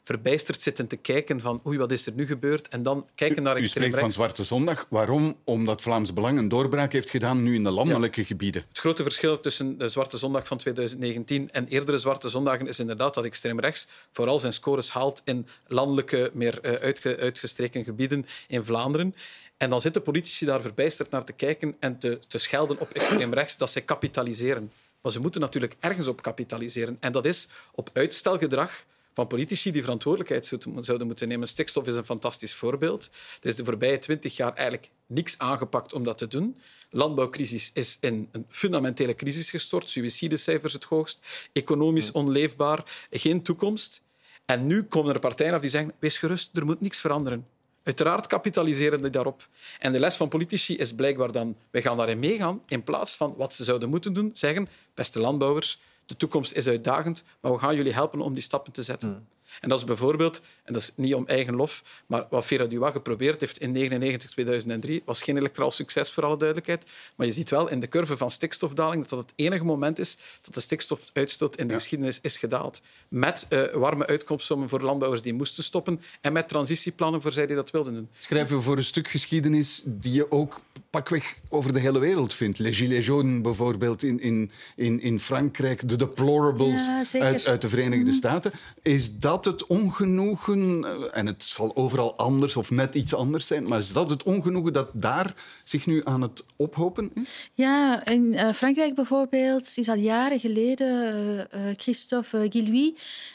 [0.08, 2.68] verbijsterd zitten te kijken van oei, wat is er nu gebeurd?
[2.68, 4.12] En dan kijken naar U extreem spreekt van.
[4.12, 4.86] Zwarte Zondag.
[4.90, 5.38] Waarom?
[5.44, 8.66] Omdat Vlaams Belang een doorbraak heeft gedaan nu in de landelijke gebieden.
[8.68, 13.14] Het grote verschil tussen de Zwarte Zondag van 2019 en eerdere Zwarte Zondagen is inderdaad
[13.14, 18.64] dat extreem rechts vooral zijn scores haalt in landelijke, meer eh, uitge- uitgestreken gebieden in
[18.64, 19.16] Vlaanderen.
[19.58, 23.34] En dan zitten politici daar verbijsterd naar te kijken en te, te schelden op extreem
[23.34, 24.72] rechts dat zij kapitaliseren.
[25.02, 26.98] Maar ze moeten natuurlijk ergens op kapitaliseren.
[27.00, 31.48] En dat is op uitstelgedrag van politici die verantwoordelijkheid zouden moeten nemen.
[31.48, 33.10] Stikstof is een fantastisch voorbeeld.
[33.42, 36.58] Er is de voorbije twintig jaar eigenlijk niks aangepakt om dat te doen.
[36.90, 39.90] Landbouwcrisis is in een fundamentele crisis gestort.
[39.90, 41.48] Suïcidecijfers het hoogst.
[41.54, 43.08] Economisch onleefbaar.
[43.10, 44.04] Geen toekomst.
[44.46, 47.48] En nu komen er partijen af die zeggen wees gerust, er moet niks veranderen.
[47.88, 49.48] Uiteraard kapitaliseren die daarop.
[49.80, 53.34] En de les van politici is blijkbaar dan, wij gaan daarin meegaan, in plaats van
[53.38, 57.76] wat ze zouden moeten doen, zeggen, beste landbouwers, de toekomst is uitdagend, maar we gaan
[57.76, 59.28] jullie helpen om die stappen te zetten.
[59.60, 62.92] En dat is bijvoorbeeld, en dat is niet om eigen lof, maar wat Vera Duwa
[62.92, 66.86] geprobeerd heeft in 99, 2003, was geen electoraal succes voor alle duidelijkheid.
[67.16, 70.18] Maar je ziet wel in de curve van stikstofdaling dat dat het enige moment is
[70.42, 72.82] dat de stikstofuitstoot in de geschiedenis is gedaald.
[73.08, 77.56] Met eh, warme uitkomstsommen voor landbouwers die moesten stoppen en met transitieplannen voor zij die
[77.56, 78.10] dat wilden doen.
[78.18, 82.60] Schrijven we voor een stuk geschiedenis die je ook pakweg over de hele wereld vindt.
[82.60, 87.70] Les Gilets jaunes bijvoorbeeld in, in, in, in Frankrijk, de deplorables Ja, uit, uit de
[87.70, 88.52] Verenigde Staten.
[88.82, 93.68] Is dat het ongenoegen, eh, en het zal overal anders of net iets anders zijn,
[93.68, 97.50] maar is dat het ongenoegen dat daar zich nu aan het ophopen is?
[97.54, 102.92] Ja, in eh, Frankrijk bijvoorbeeld is al jaren geleden eh, Christophe Guillouis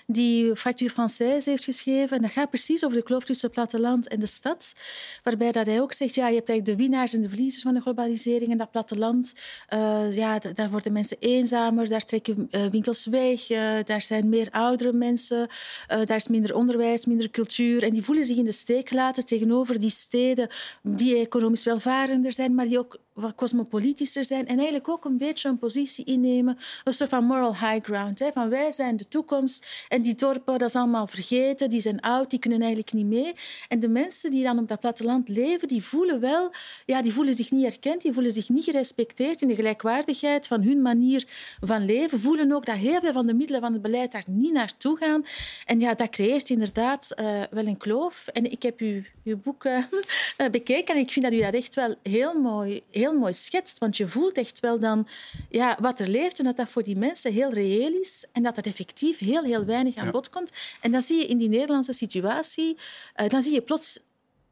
[0.06, 2.16] die Fracture Française heeft geschreven.
[2.16, 4.74] En dat gaat precies over de kloof tussen het platteland en de stad.
[5.22, 7.74] Waarbij dat hij ook zegt, ja, je hebt eigenlijk de winnaars en de verliezers van
[7.74, 9.34] de globalisering in dat platteland.
[10.10, 13.46] Ja, daar worden mensen eenzamer, daar trekken winkels weg,
[13.84, 15.48] daar zijn meer oudere mensen,
[15.86, 17.82] daar is minder onderwijs, minder cultuur.
[17.82, 20.48] En die voelen zich in de steek gelaten tegenover die steden
[20.82, 25.48] die economisch welvarender zijn, maar die ook wat cosmopolitischer zijn en eigenlijk ook een beetje
[25.48, 28.18] een positie innemen, een soort van moral high ground.
[28.18, 32.00] Hè, van wij zijn de toekomst en die dorpen, dat is allemaal vergeten, die zijn
[32.00, 33.32] oud, die kunnen eigenlijk niet mee.
[33.68, 36.52] En de mensen die dan op dat platteland leven, die voelen wel,
[36.86, 40.62] ja, die voelen zich niet erkend, die voelen zich niet gerespecteerd in de gelijkwaardigheid van
[40.62, 41.26] hun manier
[41.60, 44.52] van leven, voelen ook dat heel veel van de middelen van het beleid daar niet
[44.52, 45.24] naartoe gaan.
[45.66, 48.28] En ja, dat creëert inderdaad eh, wel een kloof.
[48.28, 49.82] En ik heb uw, uw boek eh,
[50.50, 53.78] bekeken en ik vind dat u dat echt wel heel mooi, heel mooi schetst.
[53.78, 55.08] Want je voelt echt wel dan
[55.48, 58.54] ja, wat er leeft en dat dat voor die mensen heel reëel is en dat
[58.54, 60.52] dat effectief heel, heel weinig aan bod komt.
[60.80, 62.78] En dan zie je in die Nederlandse situatie,
[63.14, 63.98] eh, dan zie je plots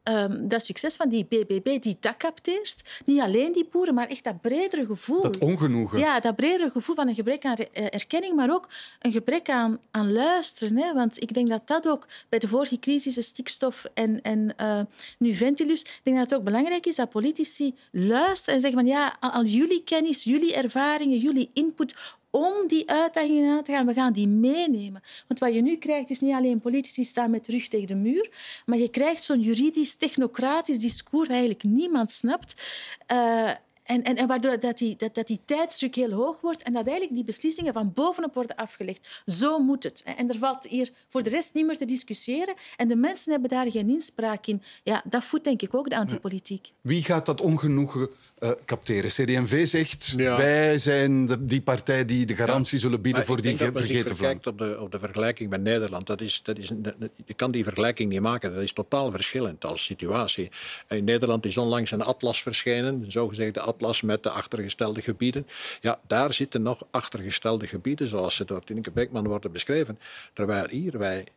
[0.03, 3.01] ehm, dat succes van die BBB die dat capteert.
[3.05, 5.21] Niet alleen die boeren, maar echt dat bredere gevoel.
[5.21, 5.99] Dat ongenoegen.
[5.99, 8.67] Ja, dat bredere gevoel van een gebrek aan eh, erkenning, maar ook
[8.99, 10.77] een gebrek aan, aan luisteren.
[10.77, 10.93] Hè?
[10.93, 14.81] Want ik denk dat dat ook bij de vorige crisis, de stikstof en, en eh,
[15.17, 18.87] nu Ventilus, ik denk dat het ook belangrijk is dat politici luisteren en zeggen van
[18.87, 21.95] ja, al jullie kennis, jullie ervaringen, jullie input
[22.31, 23.85] om die uitdagingen aan te gaan.
[23.85, 25.03] We gaan die meenemen.
[25.27, 28.29] Want wat je nu krijgt, is niet alleen politici staan met rug tegen de muur,
[28.65, 32.63] maar je krijgt zo'n juridisch, technocratisch discours dat eigenlijk niemand snapt.
[33.05, 33.51] Eh,
[33.83, 36.83] en, en, en waardoor dat die, dat, dat die tijdsdruk heel hoog wordt en dat
[36.85, 39.21] eigenlijk die beslissingen van bovenop worden afgelegd.
[39.25, 40.03] Zo moet het.
[40.17, 42.53] En er valt hier voor de rest niet meer te discussiëren.
[42.77, 44.61] En de mensen hebben daar geen inspraak in.
[44.83, 46.71] Ja, dat voedt denk ik ook de antipolitiek.
[46.81, 49.09] Wie gaat dat ongenoegen eh, capteren?
[49.09, 50.37] CD&V zegt, Ja.
[50.37, 54.15] wij zijn de, die partij die de garantie zullen bieden Maar voor die vergeten vlam.
[54.15, 56.07] verkijkt op de, op de vergelijking met Nederland.
[56.07, 58.53] Dat is, dat is, dat- je kan die vergelijking niet maken.
[58.53, 60.49] Dat is totaal verschillend als situatie.
[60.89, 65.47] In Nederland is onlangs een atlas verschenen, een zogezegde atlas met de achtergestelde gebieden.
[65.81, 69.99] Ja, daar zitten nog achtergestelde gebieden, zoals ze door Tineke Beekman worden beschreven.
[70.33, 71.27] Terwijl hier wij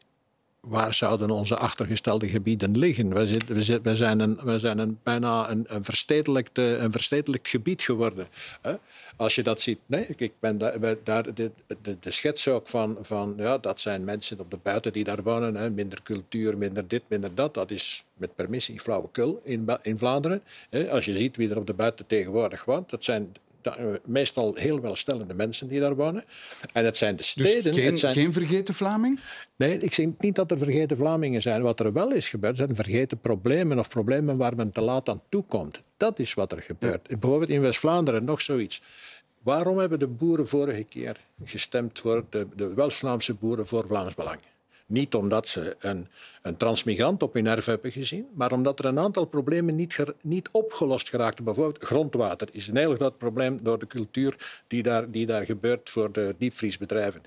[0.64, 3.14] waar zouden onze achtergestelde gebieden liggen?
[3.14, 7.82] We, zitten, we, zijn, een, we zijn een, bijna een, een, verstedelijkt, een verstedelijkt gebied
[7.82, 8.26] geworden.
[9.16, 11.50] Als je dat ziet, nee, ik ben daar, daar de,
[11.82, 15.22] de, de schets ook van, van ja, dat zijn mensen op de buiten die daar
[15.22, 17.54] wonen, minder cultuur, minder dit, minder dat.
[17.54, 20.42] Dat is met permissie flauwekul in, in Vlaanderen.
[20.90, 23.34] Als je ziet wie er op de buiten tegenwoordig woont, dat zijn
[24.04, 26.24] meestal heel welstellende mensen die daar wonen.
[26.72, 27.74] En het zijn de Dus steden.
[27.74, 29.20] geen, het zijn, geen vergeten Vlaming?
[29.56, 31.62] Nee, ik zeg niet dat er vergeten Vlamingen zijn.
[31.62, 35.22] Wat er wel is gebeurd, zijn vergeten problemen of problemen waar men te laat aan
[35.28, 35.82] toekomt.
[35.96, 37.08] Dat is wat er gebeurt.
[37.08, 38.82] Bijvoorbeeld in West-Vlaanderen nog zoiets.
[39.42, 44.38] Waarom hebben de boeren vorige keer gestemd voor de, de West-Vlaamse boeren voor Vlaams Belang?
[44.86, 46.08] Niet omdat ze een,
[46.42, 50.14] een transmigrant op hun erf hebben gezien, maar omdat er een aantal problemen niet, ger-
[50.20, 51.44] niet opgelost geraakten.
[51.44, 55.90] Bijvoorbeeld grondwater is een heel groot probleem door de cultuur die daar, die daar gebeurt
[55.90, 57.22] voor de diepvriesbedrijven.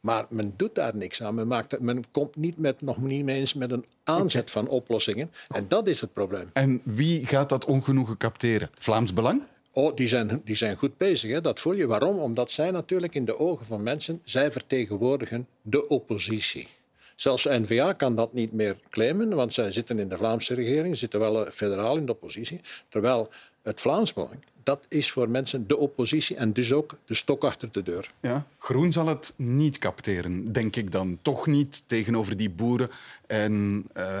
[0.00, 1.34] Maar men doet daar niks aan.
[1.34, 5.30] Men, maakt, men komt niet met, nog niet eens met een aanzet van oplossingen.
[5.48, 6.46] En dat is het probleem.
[6.52, 8.70] En wie gaat dat ongenoegen capteren?
[8.78, 9.42] Vlaams Belang?
[9.72, 11.40] Oh, die zijn, die zijn goed bezig, hè?
[11.40, 11.86] dat voel je.
[11.86, 12.18] Waarom?
[12.18, 16.68] Omdat zij natuurlijk in de ogen van mensen, zij vertegenwoordigen de oppositie.
[17.16, 21.20] Zelfs N-VA kan dat niet meer claimen, want zij zitten in de Vlaamse regering, zitten
[21.20, 22.60] wel eh, federaal in de oppositie.
[22.88, 23.30] Terwijl
[23.62, 27.68] het Vlaams Belang, dat is voor mensen de oppositie en dus ook de stok achter
[27.72, 28.10] de deur.
[28.20, 28.46] Ja.
[28.58, 31.18] Groen zal het niet capteren, denk ik dan.
[31.22, 32.90] Toch niet tegenover die boeren.
[33.26, 34.18] En eh,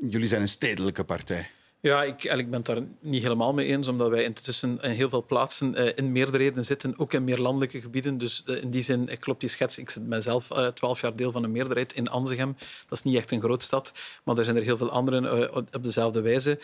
[0.00, 1.50] jullie zijn een stedelijke partij.
[1.86, 5.08] Ja, ik, eigenlijk ben het daar niet helemaal mee eens, omdat wij intussen in heel
[5.08, 8.18] veel plaatsen eh, in meerderheden zitten, ook in meer landelijke gebieden.
[8.18, 9.78] Dus eh, in die zin eh, klopt die schets.
[9.78, 12.56] Ik zit mezelf twaalf jaar deel van een meerderheid in Anzegem.
[12.88, 13.92] Dat is niet echt een grootstad,
[14.24, 16.58] maar er zijn er heel veel anderen op dezelfde wijze.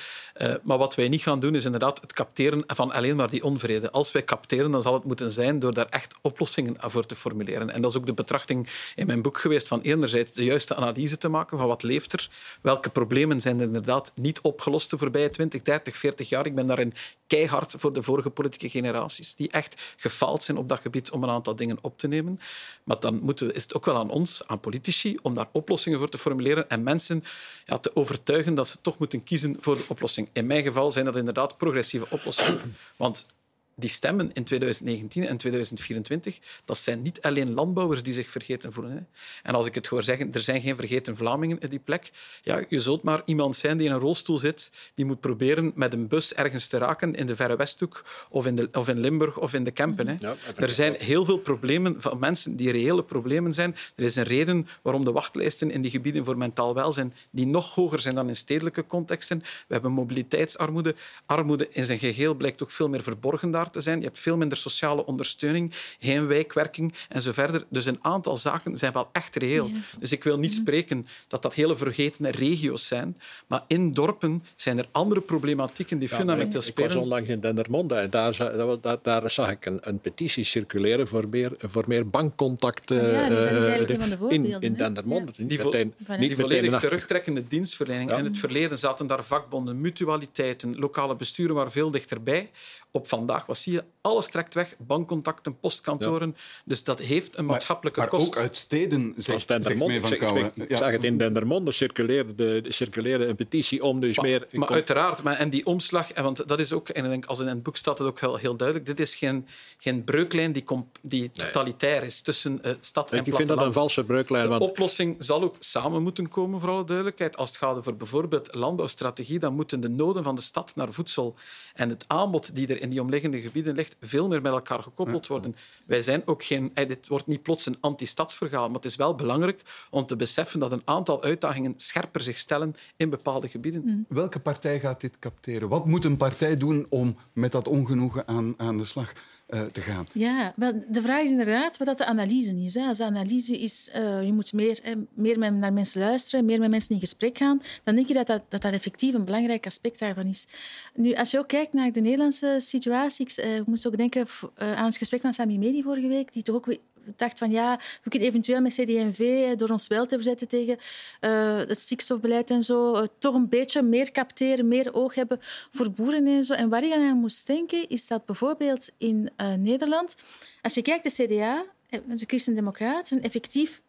[0.63, 3.91] Maar wat wij niet gaan doen, is inderdaad het capteren van alleen maar die onvrede.
[3.91, 7.71] Als wij capteren, dan zal het moeten zijn door daar echt oplossingen voor te formuleren.
[7.71, 11.19] En dat is ook de betrachting in mijn boek geweest van enerzijds de juiste analyse
[11.19, 12.31] te maken van wat leeft er,
[12.61, 16.47] welke problemen zijn er inderdaad niet opgelost te voorbije 20, 30, 40 jaar.
[16.47, 16.95] Ik ben daarin
[17.27, 21.29] keihard voor de vorige politieke generaties, die echt gefaald zijn op dat gebied om een
[21.29, 22.41] aantal dingen op te nemen.
[22.85, 25.99] Maar dan moeten we, is het ook wel aan ons, aan politici, om daar oplossingen
[25.99, 27.25] voor te formuleren en mensen
[27.65, 30.29] ja, te overtuigen dat ze toch moeten kiezen voor de oplossing.
[30.33, 32.75] In mijn geval zijn dat inderdaad progressieve oplossingen.
[32.97, 33.27] Want
[33.75, 38.93] die stemmen in 2019 en 2024, dat zijn niet alleen landbouwers die zich vergeten voelen.
[38.93, 39.01] Hè.
[39.43, 42.11] En als ik het hoor zeggen, er zijn geen vergeten Vlamingen in die plek.
[42.43, 45.93] Ja, je zult maar iemand zijn die in een rolstoel zit, die moet proberen met
[45.93, 49.39] een bus ergens te raken in de Verre Westhoek of in, de, of in Limburg
[49.39, 50.07] of in de Kempen.
[50.07, 50.15] Hè.
[50.19, 53.77] Ja, er zijn heel veel problemen van mensen die reële problemen zijn.
[53.97, 57.75] Er is een reden waarom de wachtlijsten in die gebieden voor mentaal welzijn die nog
[57.75, 59.39] hoger zijn dan in stedelijke contexten.
[59.39, 60.95] We hebben mobiliteitsarmoede.
[61.27, 63.99] Armoede in zijn geheel blijkt ook veel meer verborgen daar te zijn.
[63.99, 67.65] Je hebt veel minder sociale ondersteuning, geen wijkwerking en zo verder.
[67.69, 69.71] Dus een aantal zaken zijn wel echt reëel.
[69.99, 74.79] Dus ik wil niet spreken dat dat hele vergeten regio's zijn, maar in dorpen zijn
[74.79, 76.91] er andere problematieken die fundamenteel spelen.
[76.91, 78.37] Ik was onlangs in Dendermonde en daar,
[78.81, 83.81] daar, daar zag ik een, een, petitie circuleren voor meer, voor meer bankcontacten ja, uh,
[84.29, 85.33] in, in Dendermonde.
[85.37, 85.45] Ja.
[85.47, 88.11] Die, vo niet die volledig terugtrekkende dienstverlening.
[88.13, 92.51] In het verleden zaten daar vakbonden, mutualiteiten, lokale besturen waren veel dichterbij
[92.93, 93.81] op vandaag, wat zie?
[94.03, 94.75] Alles trekt weg.
[94.79, 96.37] Bankcontacten, postkantoren.
[96.65, 98.37] Dus dat heeft een maatschappelijke maar, maar kost.
[98.37, 100.53] ook uit steden, zegt, zegt mee van Kouwen.
[100.55, 104.47] Ik, zag het in Dendermonde circuleerde, circuleerde een petitie om dus maar, meer...
[104.51, 107.47] Maar uiteraard, maar, en die omslag, want dat is ook, en ik denk, als in
[107.47, 109.47] het boek staat het ook heel, heel duidelijk, dit is geen,
[109.79, 110.65] geen breuklijn die,
[111.01, 113.27] die totalitair is tussen uh, stad en platteland.
[113.27, 114.43] Ik vind dat een valse breuklijn.
[114.45, 114.63] De want...
[114.63, 117.37] oplossing zal ook samen moeten komen, voor alle duidelijkheid.
[117.37, 121.35] Als het gaat over bijvoorbeeld landbouwstrategie, dan moeten de noden van de stad naar voedsel
[121.75, 125.27] en het aanbod die er in die omliggende gebieden ligt, veel meer met elkaar gekoppeld
[125.27, 125.57] worden.
[125.87, 126.73] Wij zijn ook geen...
[126.75, 130.73] Dit wordt niet plots een anti-stadsverhaal, maar het is wel belangrijk om te beseffen dat
[130.73, 133.83] een aantal uitdagingen scherper zich stellen in bepaalde gebieden.
[133.85, 134.05] Mm.
[134.09, 135.69] Welke partij gaat dit capteren?
[135.69, 139.13] Wat moet een partij doen om met dat ongenoegen aan, aan de slag
[139.55, 140.07] uh, te gaan.
[140.13, 142.77] Ja, wel, de vraag is inderdaad wat dat de analyse is.
[142.77, 146.71] Als de analyse is, uh, je moet meer, eh, meer naar mensen luisteren, meer met
[146.71, 149.99] mensen in gesprek gaan, dan denk je dat dat, dat, dat effectief een belangrijk aspect
[149.99, 150.49] daarvan is.
[150.95, 154.85] Nu, als je ook kijkt naar de Nederlandse situatie, ik uh, moest ook denken aan
[154.85, 156.77] het gesprek van Sami Medi vorige week, die toch ook
[157.17, 160.79] dacht van ja, we kunnen eventueel met CD&V door ons wel te verzetten tegen
[161.21, 165.39] uh, het stikstofbeleid en zo, uh, toch een beetje meer capteren, meer oog hebben
[165.71, 166.55] voor boeren en zo.
[166.55, 170.17] En waar ik aan moest denken, is dat bijvoorbeeld in Nederland,
[170.63, 173.83] als je kijkt, de CDA, de Christen-Democraten, effectief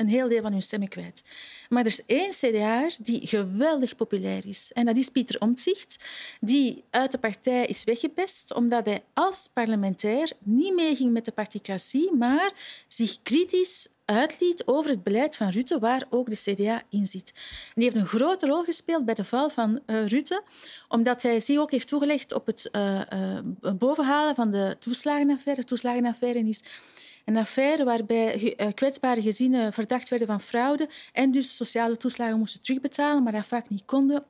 [0.00, 1.22] een heel deel van hun stemmen kwijt.
[1.68, 4.70] Maar er is één CDA die geweldig populair is.
[4.72, 5.96] En dat is Pieter Omtzigt,
[6.40, 12.12] die uit de partij is weggepest omdat hij als parlementair niet meeging met de particratie,
[12.12, 12.52] maar
[12.88, 17.32] zich kritisch uitliet over het beleid van Rutte, waar ook de CDA in zit.
[17.34, 20.42] En die heeft een grote rol gespeeld bij de val van uh, Rutte,
[20.88, 23.38] omdat hij zich ook heeft toegelegd op het uh, uh,
[23.78, 25.64] bovenhalen van de toeslagenaffaire.
[25.64, 26.64] Toeslagenaffaire is
[27.24, 32.62] een affaire waarbij eh, kwetsbare gezinnen verdacht werden van fraude en dus sociale toeslagen moesten
[32.62, 34.24] terugbetalen, maar dat vaak niet konden.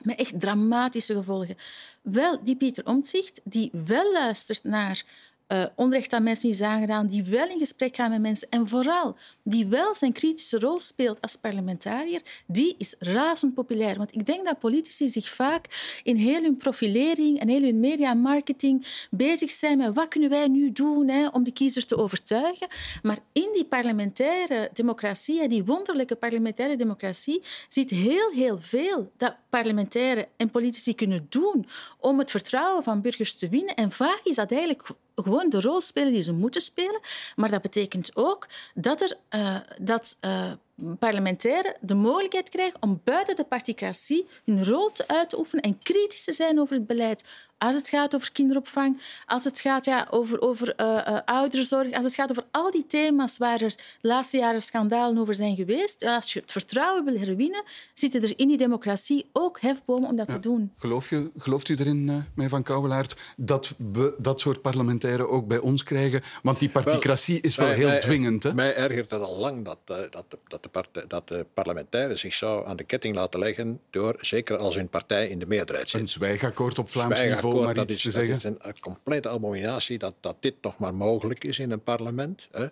[0.00, 1.56] Met echt dramatische gevolgen.
[2.02, 5.04] Wel, die Pieter Omtzigt, die wel luistert naar
[5.48, 9.16] uh, onrecht aan mensen is aangedaan, die wel in gesprek gaat met mensen en vooral
[9.42, 13.98] die wel zijn kritische rol speelt als parlementariër, die is razend populair.
[13.98, 18.14] Want ik denk dat politici zich vaak in heel hun profilering en heel hun media
[18.14, 22.66] marketing bezig zijn met wat kunnen wij nu doen hè, om de kiezers te overtuigen.
[23.02, 30.26] Maar in die parlementaire democratie, die wonderlijke parlementaire democratie, zit heel, heel veel dat parlementairen
[30.36, 31.66] en politici kunnen doen
[32.00, 33.74] om het vertrouwen van burgers te winnen.
[33.74, 34.88] En vaak is dat eigenlijk
[35.24, 37.00] gewoon de rol spelen die ze moeten spelen.
[37.36, 40.52] Maar dat betekent ook dat, er, uh, dat uh,
[40.98, 46.32] parlementairen de mogelijkheid krijgen om buiten de particratie hun rol te uitoefenen en kritisch te
[46.32, 47.24] zijn over het beleid.
[47.58, 52.04] Als het gaat over kinderopvang, als het gaat ja, over, over uh, uh, ouderenzorg, als
[52.04, 56.04] het gaat over al die thema's waar er de laatste jaren schandalen over zijn geweest.
[56.04, 57.62] Als je het vertrouwen wil herwinnen,
[57.94, 60.32] zitten er in die democratie ook hefbomen om dat ja.
[60.32, 60.72] te doen.
[60.78, 65.46] Geloof je, gelooft u erin, uh, meneer Van Kouwelaert, dat we dat soort parlementairen ook
[65.46, 66.22] bij ons krijgen?
[66.42, 68.42] Want die particratie wel, is wel mij, heel mij, dwingend.
[68.42, 68.54] Hè?
[68.54, 72.76] Mij ergert het al lang dat, dat, dat, de dat de parlementairen zich zou aan
[72.76, 76.00] de ketting laten leggen door, zeker als hun partij in de meerderheid zit.
[76.00, 78.32] Een zwijgakkoord op Vlaams niveau maar dat iets is, te zeggen.
[78.32, 82.48] Dat is een complete abominatie dat, dat dit toch maar mogelijk is in een parlement.
[82.50, 82.66] Hè.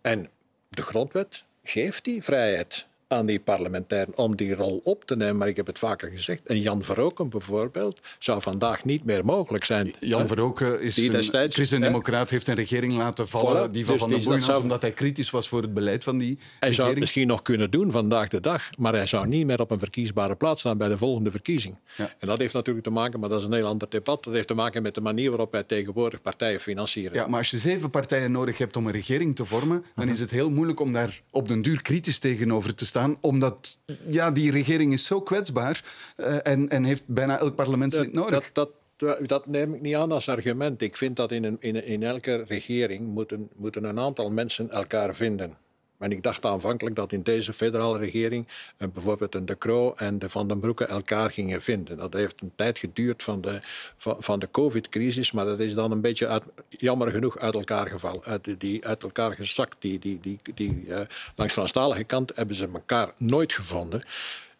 [0.00, 0.28] En
[0.68, 5.36] de grondwet geeft die vrijheid aan die parlementairen om die rol op te nemen.
[5.36, 6.46] Maar ik heb het vaker gezegd.
[6.46, 9.94] En Jan Verhoeken bijvoorbeeld zou vandaag niet meer mogelijk zijn.
[10.00, 13.92] Jan Verhoeken is Die destijds- een christendemocraat, heeft een regering laten vallen Voilà, die van
[13.94, 16.38] dus Van der Boeien zou- omdat hij kritisch was voor het beleid van die Hij
[16.38, 16.98] zou het regering.
[16.98, 20.36] misschien nog kunnen doen vandaag de dag, maar hij zou niet meer op een verkiesbare
[20.36, 21.78] plaats staan bij de volgende verkiezing.
[21.96, 22.14] Ja.
[22.18, 24.48] En dat heeft natuurlijk te maken, maar dat is een heel ander debat, dat heeft
[24.48, 27.16] te maken met de manier waarop wij tegenwoordig partijen financieren.
[27.16, 30.20] Ja, maar als je zeven partijen nodig hebt om een regering te vormen, dan is
[30.20, 34.50] het heel moeilijk om daar op den duur kritisch tegenover te staan, omdat ja, die
[34.50, 35.84] regering is zo kwetsbaar
[36.16, 38.50] eh, en, en heeft bijna elk parlementslid nodig.
[38.52, 40.82] Dat, dat, dat neem ik niet aan als argument.
[40.82, 44.70] Ik vind dat in, een, in, een- in elke regering moeten, moeten een aantal mensen
[44.70, 45.56] elkaar vinden.
[45.98, 50.18] En ik dacht aanvankelijk dat in deze federale regering eh, bijvoorbeeld een De Croo en
[50.18, 51.96] de Van den Broeke elkaar gingen vinden.
[51.96, 53.60] Dat heeft een tijd geduurd van de,
[53.96, 58.24] van, de COVID-crisis, maar dat is dan een beetje uit, jammer genoeg uit elkaar gevallen.
[58.24, 59.76] Uit, die, uit elkaar gezakt.
[59.78, 60.96] Die, die, die, die, eh,
[61.36, 64.04] langs de Franstalige kant hebben ze elkaar nooit gevonden.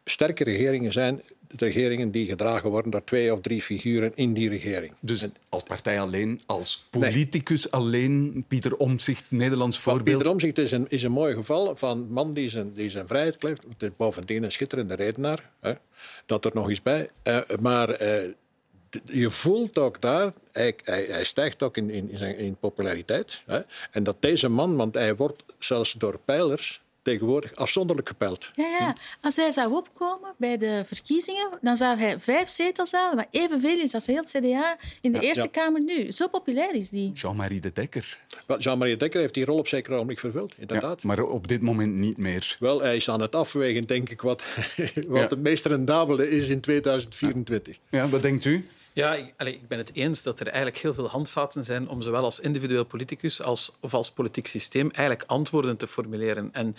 [0.04, 1.22] Sterke regeringen zijn
[1.56, 4.92] regeringen die gedragen worden door twee of drie figuren in die regering.
[5.00, 10.16] Dus als partij alleen, als politicus alleen, Pieter Omtzigt, Nederlands voorbeeld.
[10.16, 13.06] Pieter Omtzigt is een, is een mooi geval van een man die zijn, die zijn
[13.06, 13.62] vrijheid kleeft.
[13.68, 15.50] Het is bovendien een schitterende redenaar.
[15.60, 15.72] Hè.
[16.26, 17.10] Dat er nog eens bij.
[17.22, 18.30] Eh, maar eh,
[19.04, 23.42] je voelt ook daar, hij, hij, hij stijgt ook in, in, in, zijn, in populariteit.
[23.46, 23.60] Hè.
[23.90, 28.50] En dat deze man, want hij wordt zelfs door pijlers tegenwoordig afzonderlijk gepeild.
[28.54, 28.94] Ja, ja.
[29.20, 33.78] Als hij zou opkomen bij de verkiezingen, dan zou hij vijf zetels halen, maar evenveel
[33.78, 35.48] is als heel het CDA in de Ja, Eerste ja.
[35.48, 36.12] Kamer nu.
[36.12, 37.12] Zo populair is die.
[37.12, 38.18] Jean-Marie de Dekker.
[38.58, 41.02] Jean-Marie Dekker heeft die rol op zeker ogenblik vervuld, inderdaad.
[41.02, 42.56] Maar op dit moment niet meer.
[42.58, 44.44] Wel, hij is aan het afwegen, denk ik, wat,
[44.94, 45.28] wat Ja.
[45.28, 47.76] het meest rendabele is in 2024.
[47.90, 48.68] Ja, wat denkt u?
[48.98, 52.24] Ja, ik, ik ben het eens dat er eigenlijk heel veel handvaten zijn om zowel
[52.24, 56.48] als individueel politicus als, of als politiek systeem eigenlijk antwoorden te formuleren.
[56.52, 56.74] En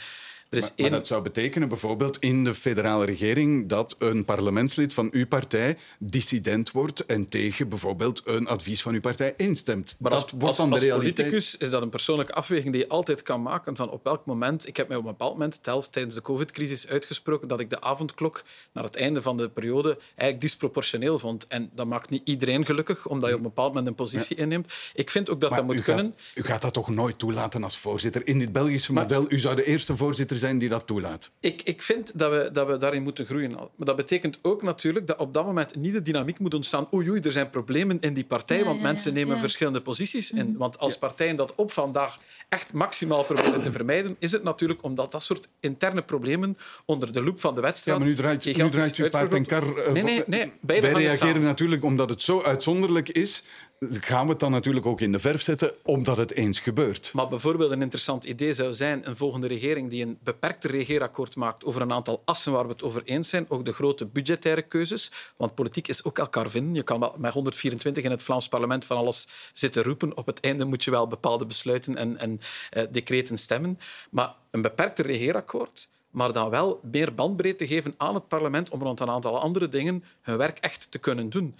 [0.49, 5.27] is Maar, dat zou betekenen bijvoorbeeld in de federale regering dat een parlementslid van uw
[5.27, 9.95] partij dissident wordt en tegen bijvoorbeeld een advies van uw partij instemt.
[9.99, 11.15] Maar dat als, wordt als, dan de als realiteit.
[11.15, 14.67] politicus is dat een persoonlijke afweging die je altijd kan maken van op welk moment...
[14.67, 17.81] Ik heb mij op een bepaald moment, zelfs tijdens de covid-crisis, uitgesproken dat ik de
[17.81, 21.47] avondklok naar het einde van de periode eigenlijk disproportioneel vond.
[21.47, 24.73] En dat maakt niet iedereen gelukkig, omdat je op een bepaald moment een positie inneemt.
[24.93, 26.15] Ik vind ook dat Maar dat moet u kunnen.
[26.35, 28.27] U gaat dat toch nooit toelaten als voorzitter?
[28.27, 31.31] In dit Belgische model, u zou de eerste voorzitter zijn die dat toelaat.
[31.39, 33.51] Ik, ik vind dat we, dat we daarin moeten groeien.
[33.51, 36.87] Maar dat betekent ook natuurlijk dat op dat moment niet de dynamiek moet ontstaan.
[36.93, 39.41] Oei, oei, er zijn problemen in die partij, Ja, want ja, mensen ja, nemen ja.
[39.41, 40.57] verschillende posities in.
[40.57, 42.17] Want als partijen dat op vandaag
[42.49, 47.23] echt maximaal proberen te vermijden, is het natuurlijk omdat dat soort interne problemen onder de
[47.23, 49.77] loep van de Ja, wedstrijd maar nu draait, nu draait u paard en kar.
[49.77, 50.51] eh, Nee, nee, nee.
[50.61, 51.41] Beide Wij reageren samen.
[51.47, 53.43] natuurlijk omdat het zo uitzonderlijk is.
[53.79, 57.11] Gaan we het dan natuurlijk ook in de verf zetten, omdat het eens gebeurt.
[57.13, 61.65] Maar bijvoorbeeld een interessant idee zou zijn een volgende regering die een beperkter regeerakkoord maakt
[61.65, 65.11] over een aantal assen waar we het over eens zijn, ook de grote budgettaire keuzes.
[65.37, 66.73] Want politiek is ook elkaar vinden.
[66.73, 70.17] Je kan wel met 124 in het Vlaams parlement van alles zitten roepen.
[70.17, 72.39] Op het einde moet je wel bepaalde besluiten en, en
[72.69, 73.79] eh, decreten stemmen.
[74.09, 78.99] Maar een beperkter regeerakkoord maar dan wel meer bandbreedte geven aan het parlement om rond
[78.99, 81.55] een aantal andere dingen hun werk echt te kunnen doen.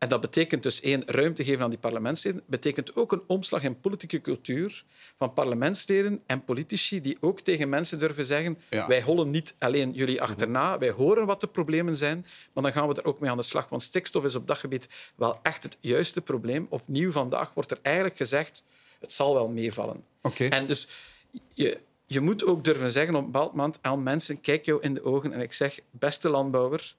[0.00, 2.42] En dat betekent dus één, ruimte geven aan die parlementsleden.
[2.46, 4.84] betekent ook een omslag in politieke cultuur
[5.16, 8.86] van parlementsleden en politici die ook tegen mensen durven zeggen Ja.
[8.86, 12.88] wij hollen niet alleen jullie achterna, wij horen wat de problemen zijn, maar dan gaan
[12.88, 13.68] we er ook mee aan de slag.
[13.68, 16.66] Want stikstof is op dat gebied wel echt het juiste probleem.
[16.68, 18.64] Opnieuw vandaag wordt er eigenlijk gezegd
[19.00, 20.04] het zal wel meevallen.
[20.22, 20.44] Oké.
[20.44, 20.88] En dus
[21.54, 24.94] je, je moet ook durven zeggen op een bepaald moment aan mensen, kijk jou in
[24.94, 26.94] de ogen en ik zeg, beste landbouwer,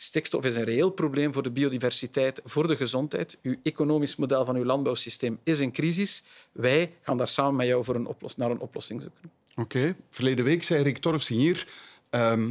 [0.00, 3.38] stikstof is een reëel probleem voor de biodiversiteit, voor de gezondheid.
[3.42, 6.24] Uw economisch model van uw landbouwsysteem is in crisis.
[6.52, 9.30] Wij gaan daar samen met jou voor een naar een oplossing zoeken.
[9.56, 9.96] Oké.
[10.10, 11.66] Verleden week zei Rick Torfs hier...
[12.10, 12.50] ehm,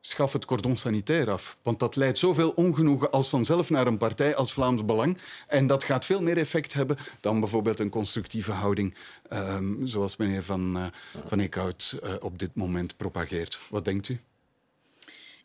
[0.00, 1.58] schaf het cordon sanitair af.
[1.62, 5.18] Want dat leidt zoveel ongenoegen als vanzelf naar een partij als Vlaams Belang.
[5.46, 8.94] En dat gaat veel meer effect hebben dan bijvoorbeeld een constructieve houding...
[9.28, 10.86] ehm, zoals meneer Van, eh
[11.24, 13.58] van Eekhout eh, op dit moment propageert.
[13.70, 14.20] Wat denkt u?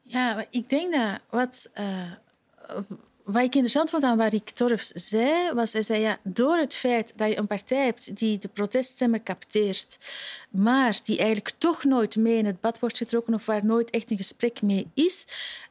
[0.08, 2.12] Ja, ik denk dat wat, eh,
[3.24, 6.74] wat ik interessant vond aan wat Rick Torfs zei, was hij zei ja, door het
[6.74, 10.00] feit dat je een partij hebt die de proteststemmen capteert,
[10.50, 14.12] maar die eigenlijk toch nooit mee in het bad wordt getrokken of waar nooit echt
[14.12, 15.28] een gesprek mee is,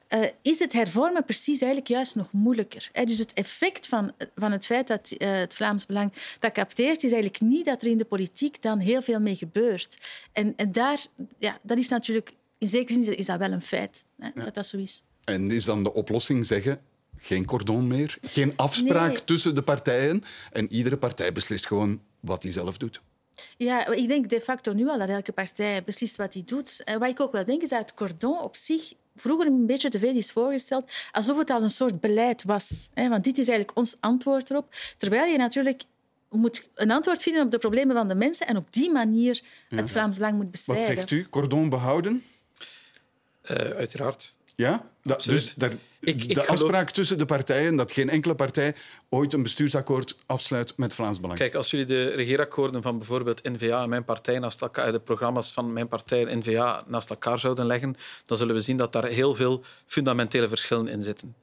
[0.09, 2.89] eh, is het hervormen precies eigenlijk juist nog moeilijker.
[2.93, 7.05] Hè, Dus het effect van, van het feit dat eh, het Vlaams Belang dat capteert,
[7.05, 9.99] is eigenlijk niet dat er in de politiek dan heel veel mee gebeurt.
[10.33, 11.07] En, en daar,
[11.39, 14.67] ja, dat is natuurlijk, in zekere zin is dat wel een feit, hè, dat dat
[14.67, 15.03] zo is.
[15.25, 16.81] En is dan de oplossing zeggen...
[17.19, 19.25] Geen cordon meer, geen afspraak Nee.
[19.25, 20.23] tussen de partijen.
[20.53, 23.01] En iedere partij beslist gewoon wat hij zelf doet.
[23.57, 26.83] Ja, ik denk de facto nu al dat elke partij beslist wat hij doet.
[26.85, 29.89] En wat ik ook wel denk, is dat het cordon op zich vroeger een beetje
[29.89, 32.91] te veel is voorgesteld, alsof het al een soort beleid was.
[32.95, 34.75] Want dit is eigenlijk ons antwoord erop.
[34.97, 35.83] Terwijl je natuurlijk
[36.31, 39.91] moet een antwoord vinden op de problemen van de mensen en op die manier het
[39.91, 40.87] Vlaams Belang moet bestrijden.
[40.87, 41.29] Wat zegt u?
[41.29, 42.23] Cordon behouden?
[43.51, 44.37] Uh, uiteraard.
[44.57, 44.91] Ja?
[45.25, 48.75] Dus daar, ik, ik de afspraak tussen de partijen dat geen enkele partij
[49.09, 51.39] ooit een bestuursakkoord afsluit met Vlaams Belang.
[51.39, 55.53] Kijk, als jullie de regeerakkoorden van bijvoorbeeld N-VA en mijn partij naast elkaar, de programma's
[55.53, 59.05] van mijn partij en N-VA naast elkaar zouden leggen, dan zullen we zien dat daar
[59.05, 61.35] heel veel fundamentele verschillen in zitten.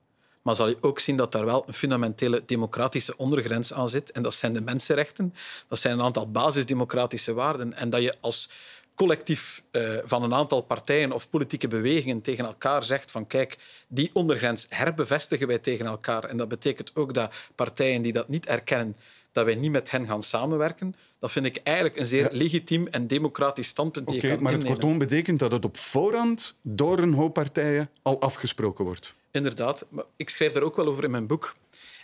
[0.41, 4.11] Maar zal je ook zien dat daar wel een fundamentele democratische ondergrens aan zit.
[4.11, 5.33] En dat zijn de mensenrechten.
[5.67, 7.73] Dat zijn een aantal basisdemocratische waarden.
[7.73, 8.49] En dat je als
[8.95, 14.09] collectief uh, van een aantal partijen of politieke bewegingen tegen elkaar zegt van kijk, die
[14.13, 16.23] ondergrens herbevestigen wij tegen elkaar.
[16.23, 18.95] En dat betekent ook dat partijen die dat niet erkennen,
[19.31, 20.95] dat wij niet met hen gaan samenwerken.
[21.19, 24.07] Dat vind ik eigenlijk een zeer legitiem en democratisch standpunt.
[24.07, 28.21] Oké, okay, maar het cordon betekent dat het op voorhand door een hoop partijen al
[28.21, 29.13] afgesproken wordt.
[29.31, 29.85] Inderdaad.
[29.89, 31.55] Maar ik schrijf daar ook wel over in mijn boek.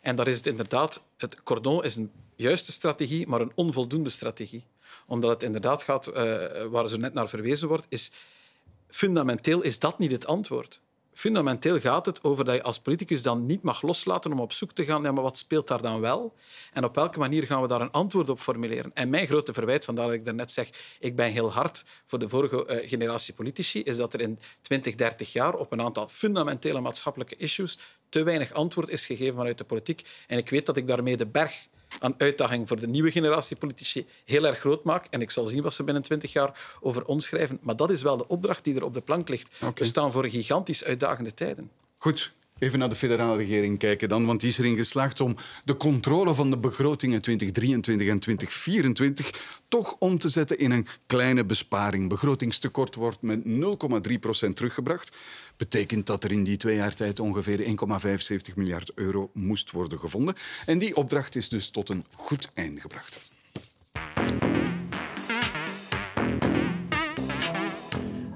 [0.02, 1.06] En daar is het inderdaad...
[1.18, 4.64] Het cordon is een juiste strategie, maar een onvoldoende strategie.
[5.08, 6.16] Omdat het inderdaad gaat, uh,
[6.70, 8.12] waar zo net naar verwezen wordt, is...
[8.90, 10.82] Fundamenteel is dat niet het antwoord
[11.18, 14.72] fundamenteel gaat het over dat je als politicus dan niet mag loslaten om op zoek
[14.72, 16.36] te gaan, ja, maar wat speelt daar dan wel?
[16.74, 18.92] En op welke manier gaan we daar een antwoord op formuleren?
[18.94, 20.70] En mijn grote verwijt, vandaar dat ik daarnet zeg,
[21.00, 24.96] ik ben heel hard voor de vorige uh, generatie politici, is dat er in 20,
[24.96, 27.80] 30 jaar op een aantal fundamentele maatschappelijke issues
[28.10, 30.08] te weinig antwoord is gegeven vanuit de politiek.
[30.28, 31.68] En ik weet dat ik daarmee de berg
[32.00, 35.08] aan uitdaging voor de nieuwe generatie politici heel erg groot maak.
[35.10, 37.60] En ik zal zien wat ze binnen twintig jaar over ons schrijven.
[37.62, 39.60] Maar dat is wel de opdracht die er op de plank ligt.
[39.76, 41.72] We staan voor gigantisch uitdagende tijden.
[41.98, 45.78] Goed, Even naar de federale regering kijken dan, want die is erin geslaagd om de
[45.78, 52.10] controle van de begrotingen 2023 en 2024 toch om te zetten in een kleine besparing.
[52.10, 53.42] Begrotingstekort wordt met
[54.10, 55.12] 0,3 procent teruggebracht.
[55.58, 60.36] Betekent dat er in die twee jaar tijd ongeveer 1,75 miljard euro moest worden gevonden.
[60.66, 63.32] En die opdracht is dus tot een goed einde gebracht.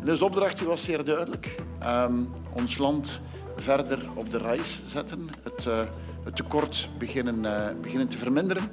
[0.04, 1.56] Dus opdracht was zeer duidelijk.
[1.84, 3.22] Um, ons land
[3.62, 5.80] verder op de reis zetten, het, uh,
[6.24, 8.64] het tekort beginnen, uh, beginnen te verminderen.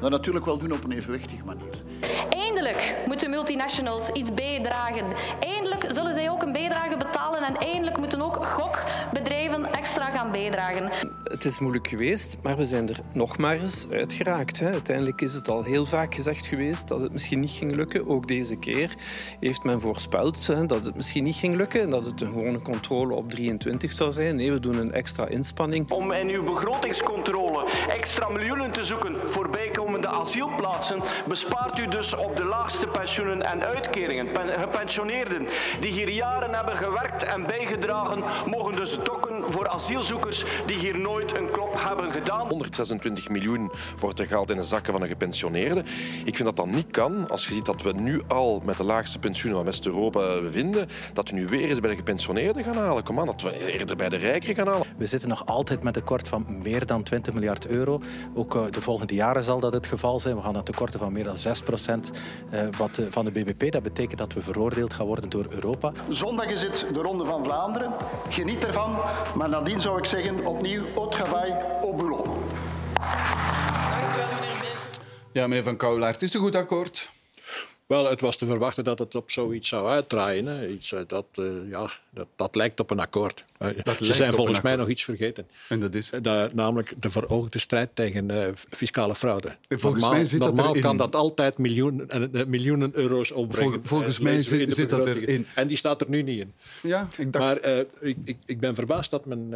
[0.00, 1.82] Dat natuurlijk wel doen op een evenwichtige manier.
[2.66, 5.04] Eindelijk moeten multinationals iets bijdragen.
[5.40, 10.90] Eindelijk zullen zij ook een bijdrage betalen en eindelijk moeten ook gokbedrijven extra gaan bijdragen.
[11.24, 14.58] Het is moeilijk geweest, maar we zijn er nog maar eens uitgeraakt.
[14.58, 14.70] Hè.
[14.70, 18.08] Uiteindelijk is het al heel vaak gezegd geweest dat het misschien niet ging lukken.
[18.08, 18.94] Ook deze keer
[19.40, 22.62] heeft men voorspeld hè, dat het misschien niet ging lukken en dat het een gewone
[22.62, 24.36] controle op 23 zou zijn.
[24.36, 25.90] Nee, we doen een extra inspanning.
[25.90, 32.36] Om in uw begrotingscontrole extra miljoenen te zoeken voor bijkomende asielplaatsen, bespaart u dus op
[32.36, 34.28] de laagste pensioenen en uitkeringen.
[34.58, 35.46] Gepensioneerden
[35.80, 41.38] die hier jaren hebben gewerkt en bijgedragen, mogen dus dokken voor asielzoekers die hier nooit
[41.38, 42.48] een klop hebben gedaan.
[42.48, 45.80] 126 miljoen wordt er gehaald in de zakken van een gepensioneerde.
[46.24, 48.84] Ik vind dat dat niet kan, als je ziet dat we nu al met de
[48.84, 53.04] laagste pensioenen van West-Europa vinden, dat we nu weer eens bij de gepensioneerden gaan halen.
[53.04, 54.86] Kom aan, dat we eerder bij de rijken gaan halen.
[54.96, 58.00] We zitten nog altijd met een tekort van meer dan 20 miljard euro.
[58.34, 60.36] Ook eh, de volgende jaren zal dat het geval zijn.
[60.36, 62.10] We gaan naar tekorten van meer dan 6 procent
[62.76, 63.72] wat, van de BBP.
[63.72, 65.92] Dat betekent dat we veroordeeld gaan worden door Europa.
[66.08, 67.92] Zondag is het de Ronde van Vlaanderen.
[68.28, 68.98] Geniet ervan.
[69.34, 72.28] Maar nadien zou ik zeggen opnieuw au travail, au boulot.
[75.32, 77.10] Ja, meneer Van Kouwelaert, het is een goed akkoord.
[77.86, 80.46] Wel, het was te verwachten dat het op zoiets zou uitdraaien.
[80.46, 80.68] Hè.
[80.68, 83.44] Iets, eh, dat, uh, ja, dat, dat, lijkt op een akkoord.
[83.82, 85.48] Dat Ze zijn volgens mij nog iets vergeten.
[85.68, 86.12] En dat is?
[86.22, 89.56] Dat, namelijk de veroogde strijd tegen uh, fiscale fraude.
[89.68, 93.72] Volgens normaal, mij zit normaal dat kan dat altijd miljoenen, miljoenen euro's opbrengen.
[93.72, 95.46] Vol, volgens mij zit, zit dat erin.
[95.54, 96.52] En die staat er nu niet in.
[96.82, 97.44] Ja, ik dacht...
[97.44, 99.48] Maar ik, ik, ik, ben verbaasd dat men...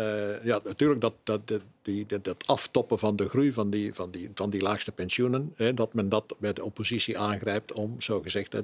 [0.42, 1.40] ja, natuurlijk dat, dat,
[1.82, 5.52] die, dat, dat, aftoppen van de groei van die, van die, van die laagste pensioenen,
[5.56, 8.62] hè, dat men dat bij de oppositie aangrijpt om, zo gezegd, hè,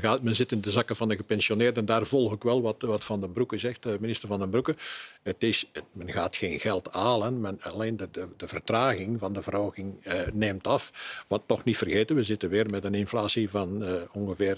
[0.00, 2.82] gaat, men zit in de zakken van de gepensioneerden en daar volg ik wel wat,
[2.82, 4.76] wat Van den Broeke zegt, de minister Van den Broeke.
[5.22, 9.32] Het is, het, men gaat geen geld halen, men, alleen de, de, de vertraging van
[9.32, 10.92] de verhoging eh, neemt af.
[11.28, 14.56] Wat toch niet vergeten, we zitten weer met een inflatie van uh, ongeveer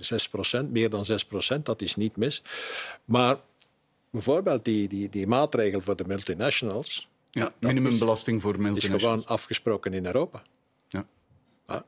[0.64, 1.04] 6% meer dan
[1.58, 2.42] 6% dat is niet mis.
[3.04, 3.36] Maar
[4.10, 9.02] bijvoorbeeld die, die, die maatregel voor de multinationals, ja, minimumbelasting voor multinationals.
[9.02, 10.42] is gewoon afgesproken in Europa.
[10.88, 11.06] Ja.
[11.68, 11.84] ja.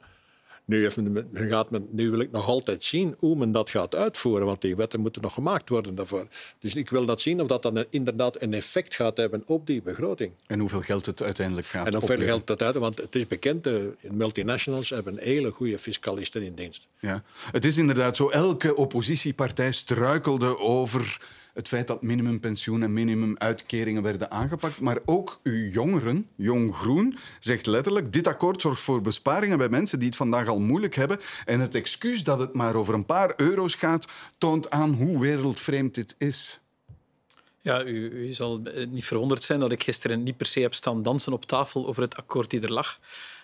[0.64, 3.94] Nu, heeft men, gaat men, nu wil ik nog altijd zien hoe men dat gaat
[3.94, 6.26] uitvoeren, want die wetten moeten nog gemaakt worden daarvoor.
[6.58, 9.82] Dus ik wil dat zien of dat dan inderdaad een effect gaat hebben op die
[9.82, 10.32] begroting.
[10.46, 13.64] En hoeveel geld het uiteindelijk gaat En hoeveel geld het uit, want het is bekend,
[13.64, 16.86] de multinationals hebben hele goede fiscalisten in dienst.
[17.00, 18.28] Ja, het is inderdaad zo.
[18.28, 21.20] Elke oppositiepartij struikelde over
[21.52, 24.80] het feit dat minimumpensioen en minimumuitkeringen werden aangepakt.
[24.80, 28.12] Maar ook uw jongeren, Jong Groen, zegt letterlijk...
[28.12, 31.20] dit akkoord zorgt voor besparingen bij mensen die het vandaag al moeilijk hebben.
[31.44, 34.06] En het excuus dat het maar over een paar euro's gaat...
[34.38, 36.60] toont aan hoe wereldvreemd dit is.
[37.60, 41.02] Ja, u, u, zal niet verwonderd zijn dat ik gisteren niet per se heb staan
[41.02, 42.98] dansen op tafel over het akkoord die er lag.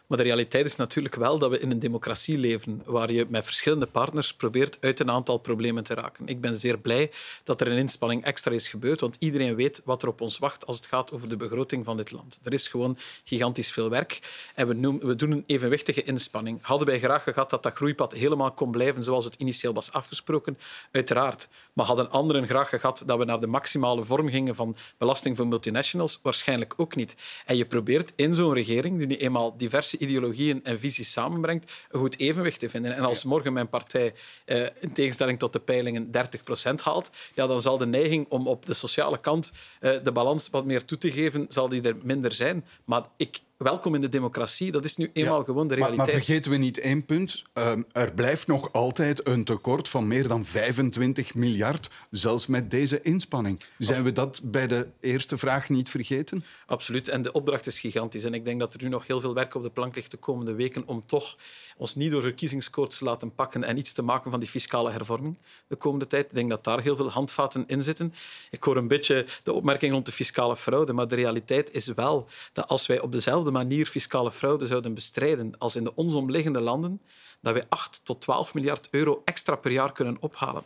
[0.08, 3.44] Maar de realiteit is natuurlijk wel dat we in een democratie leven waar je met
[3.44, 6.26] verschillende partners probeert uit een aantal problemen te raken.
[6.26, 7.10] Ik ben zeer blij
[7.44, 10.66] dat er een inspanning extra is gebeurd, want iedereen weet wat er op ons wacht
[10.66, 12.40] als het gaat over de begroting van dit land.
[12.42, 14.18] Er is gewoon gigantisch veel werk
[14.54, 16.58] en we, doen een evenwichtige inspanning.
[16.62, 20.58] Hadden wij graag gehad dat dat groeipad helemaal kon blijven zoals het initieel was afgesproken?
[20.90, 21.48] Uiteraard.
[21.72, 25.46] Maar hadden anderen graag gehad dat we naar de maximale vorm gingen van belasting voor
[25.46, 26.18] multinationals?
[26.22, 27.16] Waarschijnlijk ook niet.
[27.46, 32.00] En je probeert in zo'n regering, die nu eenmaal diverse ideologieën en visies samenbrengt, een
[32.00, 32.94] goed evenwicht te vinden.
[32.94, 37.60] En als morgen mijn partij, eh, in tegenstelling tot de peilingen, 30% haalt, ja, dan
[37.60, 41.12] zal de neiging om op de sociale kant eh, de balans wat meer toe te
[41.12, 42.64] geven, zal die er minder zijn.
[42.84, 44.70] Maar ik, welkom in de democratie.
[44.70, 46.06] Dat is nu eenmaal gewoon de realiteit.
[46.06, 47.42] Maar, maar, vergeten we niet één punt.
[47.54, 53.02] Um, er blijft nog altijd een tekort van meer dan 25 miljard, zelfs met deze
[53.02, 53.60] inspanning.
[53.78, 56.44] Zijn we dat bij de eerste vraag niet vergeten?
[56.66, 57.08] Absoluut.
[57.08, 58.24] En de opdracht is gigantisch.
[58.24, 60.16] En ik denk dat er nu nog heel veel werk op de plank ligt de
[60.16, 61.36] komende weken om toch
[61.78, 65.38] ons niet door verkiezingskoorts te laten pakken en iets te maken van die fiscale hervorming
[65.66, 66.24] de komende tijd.
[66.24, 68.14] Ik denk dat daar heel veel handvaten in zitten.
[68.50, 72.28] Ik hoor een beetje de opmerking rond de fiscale fraude, maar de realiteit is wel
[72.52, 76.60] dat als wij op dezelfde manier fiscale fraude zouden bestrijden als in de ons omliggende
[76.60, 77.00] landen,
[77.40, 80.62] dat wij 8 tot 12 miljard euro extra per jaar kunnen ophalen.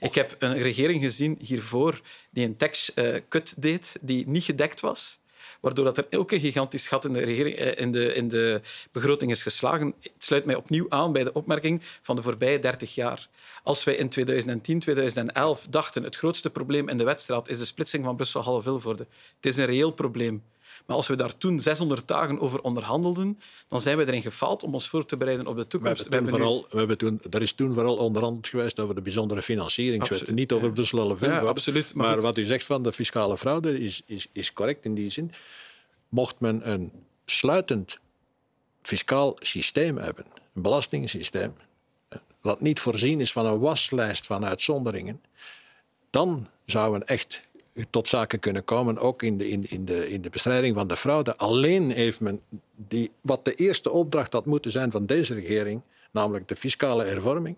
[0.00, 2.00] Ik heb een regering gezien hiervoor
[2.30, 5.18] die een tax uh, cut deed die niet gedekt was
[5.60, 8.60] waardoor dat er ook een gigantisch gat in de, regering, eh, in, de, in de
[8.92, 9.94] begroting is geslagen.
[10.18, 13.28] Sluit mij opnieuw aan bij de opmerking van de voorbije 30 jaar.
[13.62, 18.04] Als wij in 2010, 2011 dachten het grootste probleem in de wedstrijd is de splitsing
[18.04, 19.06] van Brussel-Halle-Vilvoorde.
[19.36, 20.42] Het is een reëel probleem.
[20.90, 24.74] Maar als we daar toen 600 dagen over onderhandelden, dan zijn we erin gefaald om
[24.74, 26.08] ons voor te bereiden op de toekomst.
[26.08, 29.42] We hebben, vooral, we hebben toen, er is toen vooral onderhandeld geweest over de bijzondere
[29.42, 30.30] financieringswet.
[30.30, 31.94] Niet over Brussel ja, absoluut.
[31.94, 35.08] Maar, maar wat u zegt van de fiscale fraude is, is, is correct in die
[35.08, 35.32] zin.
[36.08, 36.92] Mocht men een
[37.24, 37.98] sluitend
[38.82, 40.24] fiscaal systeem hebben,
[40.54, 41.52] een belastingssysteem,
[42.42, 45.22] dat niet voorzien is van een waslijst van uitzonderingen,
[46.10, 47.42] dan zouden echt
[47.90, 50.96] tot zaken kunnen komen, ook in de, in, in, de, in de bestrijding van de
[50.96, 51.36] fraude.
[51.36, 52.40] Alleen heeft men
[52.76, 57.56] die, wat de eerste opdracht had moeten zijn van deze regering, namelijk de fiscale hervorming,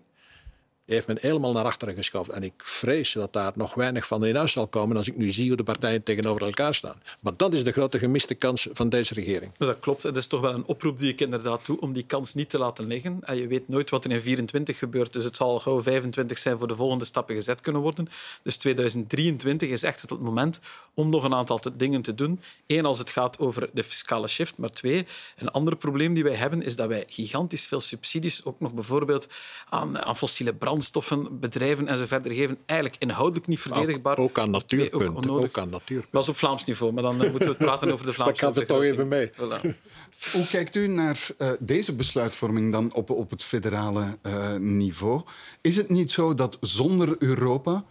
[0.85, 2.33] heeft men helemaal naar achteren geschoven.
[2.33, 5.31] En ik vrees dat daar nog weinig van in huis zal komen als ik nu
[5.31, 7.01] zie hoe de partijen tegenover elkaar staan.
[7.19, 9.51] Maar dat is de grote gemiste kans van deze regering.
[9.57, 10.03] Dat klopt.
[10.03, 12.57] Het is toch wel een oproep die ik inderdaad doe om die kans niet te
[12.57, 13.17] laten liggen.
[13.21, 16.57] En je weet nooit wat er in 24 gebeurt, dus het zal gauw 25 zijn
[16.57, 18.07] voor de volgende stappen gezet kunnen worden.
[18.43, 20.59] Dus 2023 is echt het moment
[20.93, 22.39] om nog een aantal dingen te doen.
[22.67, 24.57] Eén, als het gaat over de fiscale shift.
[24.57, 25.05] Maar twee,
[25.37, 29.27] een ander probleem die wij hebben, is dat wij gigantisch veel subsidies ook nog bijvoorbeeld
[29.69, 34.17] aan, aan fossiele brand brandstoffen, bedrijven en zo verder geven, eigenlijk inhoudelijk niet verdedigbaar.
[34.17, 35.31] Ook, aan natuurpunten.
[35.31, 36.11] Ook, ook, aan natuurpunten.
[36.11, 38.39] Dat is op Vlaams niveau, maar dan uh, moeten we praten over de Vlaamse Ik
[38.39, 39.29] ga het toch even mee.
[39.31, 39.61] Voilà.
[40.33, 45.21] Hoe kijkt u naar uh, deze besluitvorming dan op, op het federale uh, niveau?
[45.61, 47.83] Is het niet zo dat zonder Europa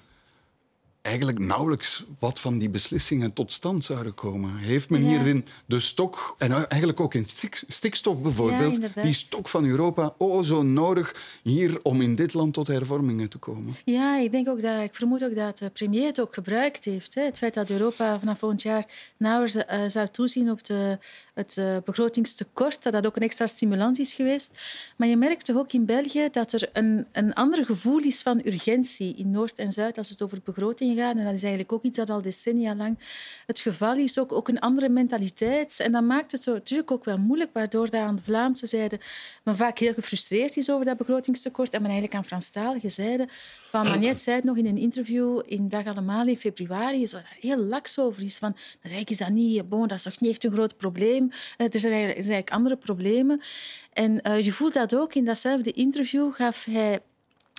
[1.03, 4.57] eigenlijk nauwelijks wat van die beslissingen tot stand zouden komen.
[4.57, 7.27] Heeft men hierin de stok, en eigenlijk ook in
[7.67, 12.67] stikstof bijvoorbeeld, die stok van Europa oh zo nodig hier om in dit land tot
[12.67, 13.75] hervormingen te komen?
[13.85, 17.15] Ja, ik denk ook dat, ik vermoed ook dat de premier het ook gebruikt heeft.
[17.15, 17.23] Hè.
[17.23, 18.87] Het feit dat Europa vanaf volgend jaar
[19.17, 20.99] nauwelijks uh, zou toezien op de,
[21.35, 24.61] het uh, begrotingstekort, dat dat ook een extra stimulans is geweest.
[24.97, 28.41] Maar je merkt toch ook in België dat er een, een ander gevoel is van
[28.45, 31.19] urgentie in Noord en Zuid als het over begroting gaan.
[31.19, 32.99] En dat is eigenlijk ook iets dat al decennia lang
[33.47, 34.19] het geval is.
[34.19, 35.81] Ook, ook een andere mentaliteit.
[35.81, 39.01] En dat maakt het natuurlijk ook wel moeilijk, waardoor dat aan de Vlaamse zijde
[39.45, 41.73] men vaak heel gefrustreerd is over dat begrotingstekort.
[41.73, 43.29] En men eigenlijk aan Franstalige zijde
[43.71, 47.57] van Magnet zei het nog in een interview in Dag Allemaal in februari, zo heel
[47.57, 48.39] laks over is.
[48.39, 51.22] Van, dan ik, is dat niet, bon, dat is toch niet echt een groot probleem.
[51.31, 53.41] Uh, er, zijn eigenlijk, er andere problemen.
[53.93, 57.01] En uh, je voelt dat ook in datzelfde interview gaf hij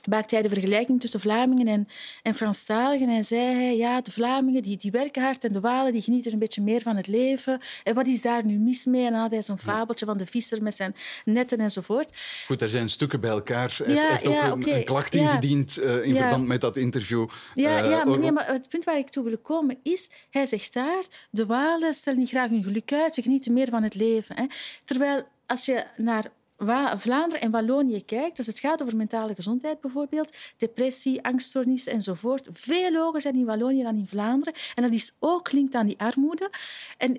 [0.10, 1.88] maakte hij de vergelijking tussen Vlamingen en,
[2.24, 3.10] en Franstaligen.
[3.10, 6.34] En zei hij, ja, de Vlamingen die, die werken hard en de Walen die genieten
[6.34, 7.60] een beetje meer van het leven.
[7.84, 9.06] En wat is daar nu mis mee?
[9.06, 10.96] En dan had hij zo'n fabeltje van de visser met zijn
[11.26, 12.18] netten enzovoort.
[12.46, 13.76] Goed, er zijn stukken bij elkaar.
[13.84, 15.20] Hij Ja, heeft ook ja, een, klacht Ja.
[15.22, 17.28] ingediend eh, in verband met dat interview.
[17.56, 20.46] Ja, Eh, ja maar, nee, maar het punt waar ik toe wil komen is, hij
[20.46, 23.96] zegt daar, de Walen stellen niet graag hun geluk uit, ze genieten meer van het
[23.96, 24.36] leven.
[24.36, 24.46] Hè.
[24.86, 29.82] Terwijl als je naar Wa- Vlaanderen en Wallonië kijkt, als het gaat over mentale gezondheid
[29.82, 34.54] bijvoorbeeld, depressie, angststoornis enzovoort, veel hoger zijn in Wallonië dan in Vlaanderen.
[34.76, 36.50] En dat is ook gelinkt aan die armoede.
[36.98, 37.18] En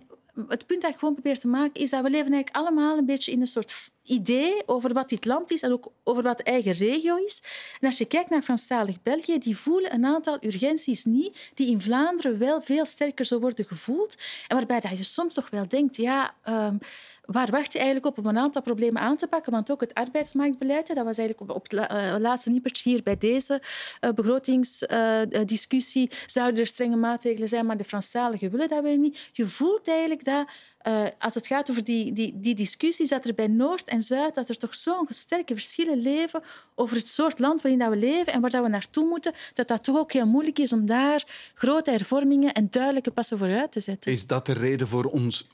[0.48, 3.06] het punt dat ik gewoon probeer te maken is dat we leven eigenlijk allemaal een
[3.06, 6.42] beetje in een soort idee over wat dit land is en ook over wat de
[6.42, 7.42] eigen regio is.
[7.80, 11.80] En als je kijkt naar Franstalig België, die voelen een aantal urgenties niet die in
[11.80, 14.16] Vlaanderen wel veel sterker zo worden gevoeld.
[14.48, 16.34] En waarbij dat je soms toch wel denkt, ja...
[16.42, 16.76] ehm,
[17.26, 19.52] Waar wacht je eigenlijk op om een aantal problemen aan te pakken?
[19.52, 23.62] Want ook het arbeidsmarktbeleid, dat was eigenlijk op, het eh, laatste nippertje hier bij deze
[24.00, 29.30] eh, begrotingsdiscussie, zouden er strenge maatregelen zijn, maar de Franstaligen willen dat weer niet.
[29.32, 30.46] Je voelt eigenlijk dat,
[30.78, 34.34] eh, als het gaat over die, die, die discussies, dat er bij Noord en Zuid
[34.34, 36.42] dat er toch zo'n sterke verschillen leven
[36.74, 39.68] over het soort land waarin dat we leven en waar dat we naartoe moeten, dat
[39.68, 43.80] dat toch ook heel moeilijk is om daar grote hervormingen en duidelijke passen vooruit te
[43.80, 44.12] zetten.
[44.12, 45.46] Is dat de reden voor ons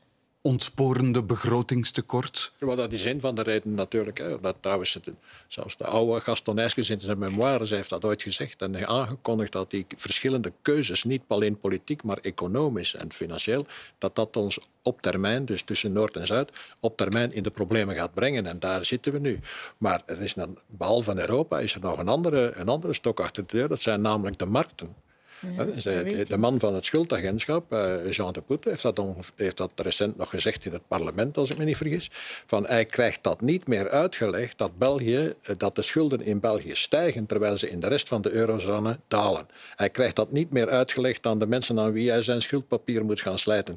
[0.42, 2.52] ontsporende begrotingstekort?
[2.58, 4.18] Wel, dat is een van de redenen natuurlijk.
[4.18, 4.40] Hè.
[4.40, 4.98] Dat, trouwens,
[5.46, 9.70] zelfs de oude Gaston Eyskens in zijn memoires heeft dat ooit gezegd en aangekondigd dat
[9.70, 13.66] die verschillende keuzes, niet alleen politiek, maar economisch en financieel,
[13.98, 17.94] dat dat ons op termijn, dus tussen Noord en Zuid, op termijn in de problemen
[17.94, 18.46] gaat brengen.
[18.46, 19.40] En daar zitten we nu.
[19.78, 23.46] Maar er is dan, behalve Europa is er nog een andere, een andere stok achter
[23.46, 23.68] de deur.
[23.68, 24.94] Dat zijn namelijk de markten.
[25.40, 29.70] De, de man van het schuldagentschap, eh, Jean de Poete, heeft dat, ongeveer- heeft dat
[29.76, 32.10] recent nog gezegd in het parlement, als ik me niet vergis.
[32.46, 36.74] Van hij krijgt dat niet meer uitgelegd dat, België, eh, dat de schulden in België
[36.74, 39.46] stijgen terwijl ze in de rest van de eurozone dalen.
[39.76, 43.20] Hij krijgt dat niet meer uitgelegd aan de mensen aan wie hij zijn schuldpapier moet
[43.20, 43.76] gaan slijten.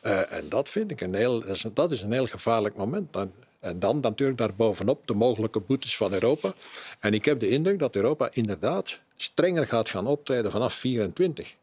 [0.00, 3.12] Eh, en dat vind ik een heel, dat is, dat is een heel gevaarlijk moment.
[3.12, 6.52] Dan, en dan natuurlijk daarbovenop de mogelijke boetes van Europa.
[7.00, 11.54] En ik heb de indruk dat Europa inderdaad strenger gaat gaan optreden vanaf 24.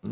[0.00, 0.08] Hm?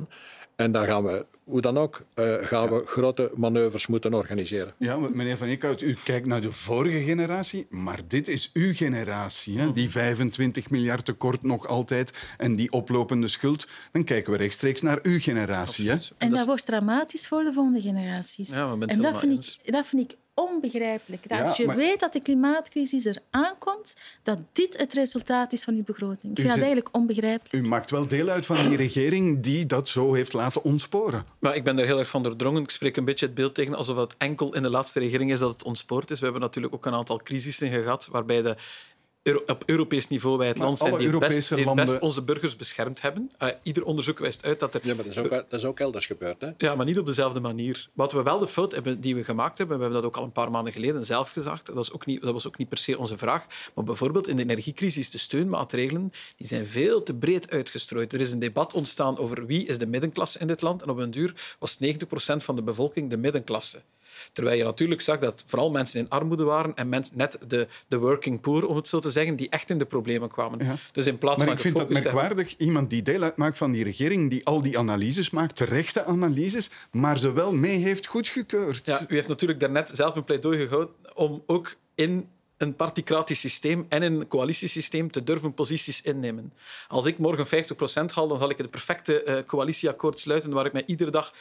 [0.57, 4.75] En daar gaan we, hoe dan ook, eh, gaan we grote manoeuvres moeten organiseren.
[4.79, 9.59] Ja, meneer Van Eekhout, u kijkt naar de vorige generatie, maar dit is uw generatie.
[9.59, 9.73] Hè?
[9.73, 13.67] Die 25 miljard tekort nog altijd en die oplopende schuld.
[13.93, 15.91] Dan kijken we rechtstreeks naar uw generatie.
[15.91, 15.97] Hè?
[16.19, 18.55] En dat wordt dramatisch voor de volgende generaties.
[18.55, 21.29] Ja, en dat vind, ik, dat vind ik onbegrijpelijk.
[21.29, 25.53] Dat Ja, als je maar- weet dat de klimaatcrisis er aankomt, dat dit het resultaat
[25.53, 26.23] is van uw begroting.
[26.33, 27.65] Ik U vind dat eigenlijk onbegrijpelijk.
[27.67, 31.27] U maakt wel deel uit van die regering die dat zo heeft laten ontsporen.
[31.39, 32.63] Maar ik ben er heel erg van doordrongen.
[32.63, 35.41] Ik spreek een beetje het beeld tegen alsof het enkel in de laatste regering is
[35.41, 36.19] dat het ontspoord is.
[36.19, 38.57] We hebben natuurlijk ook een aantal crisissen gehad waarbij de
[39.25, 41.99] Euro- op Europees niveau wij het Maar land zijn die het best, die het best
[41.99, 43.31] onze burgers beschermd hebben.
[43.63, 44.81] Ieder onderzoek wijst uit dat er...
[44.85, 46.41] Ja, maar dat is ook, dat is ook elders gebeurd.
[46.41, 46.51] Hè?
[46.59, 47.89] Ja, maar niet op dezelfde manier.
[47.93, 50.25] Wat we wel de fout hebben die we gemaakt hebben, we hebben dat ook al
[50.25, 52.79] een paar maanden geleden zelf gezegd, dat, is ook niet, dat was ook niet per
[52.79, 57.51] se onze vraag, maar bijvoorbeeld in de energiecrisis, de steunmaatregelen, die zijn veel te breed
[57.51, 58.13] uitgestrooid.
[58.13, 60.99] Er is een debat ontstaan over wie is de middenklasse in dit land en op
[60.99, 61.87] een duur was 90%
[62.37, 63.83] van de bevolking de middenklasse.
[64.33, 67.99] Terwijl je natuurlijk zag dat vooral mensen in armoede waren en mensen, net de, de
[67.99, 70.79] working poor, om het zo te zeggen, die echt in de problemen kwamen.
[70.93, 72.55] Dus in plaats Maar van ik vind dat hebben- merkwaardig.
[72.57, 77.19] Iemand die deel uitmaakt van die regering, die al die analyses maakt, terechte analyses, maar
[77.19, 78.87] ze wel mee heeft goedgekeurd.
[78.87, 83.87] Ja, u heeft natuurlijk daarnet zelf een pleidooi gehouden om ook in een particratisch systeem
[83.89, 86.53] en een coalitiesysteem te durven posities innemen.
[86.89, 90.73] Als ik morgen 50% haal, dan zal ik het perfecte eh, coalitieakkoord sluiten waar ik
[90.73, 91.35] mij iedere dag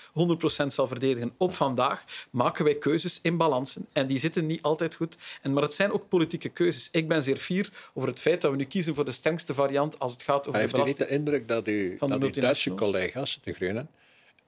[0.63, 1.33] 100% zal verdedigen.
[1.37, 5.17] Op vandaag maken wij keuzes in balansen en die zitten niet altijd goed.
[5.41, 6.89] En, maar het zijn ook politieke keuzes.
[6.91, 9.99] Ik ben zeer fier over het feit dat we nu kiezen voor de strengste variant
[9.99, 11.23] als het gaat over Hij de heeft u niet belasting.
[11.23, 13.89] de indruk dat, u, dat uw Duitse collega's, de Groenen,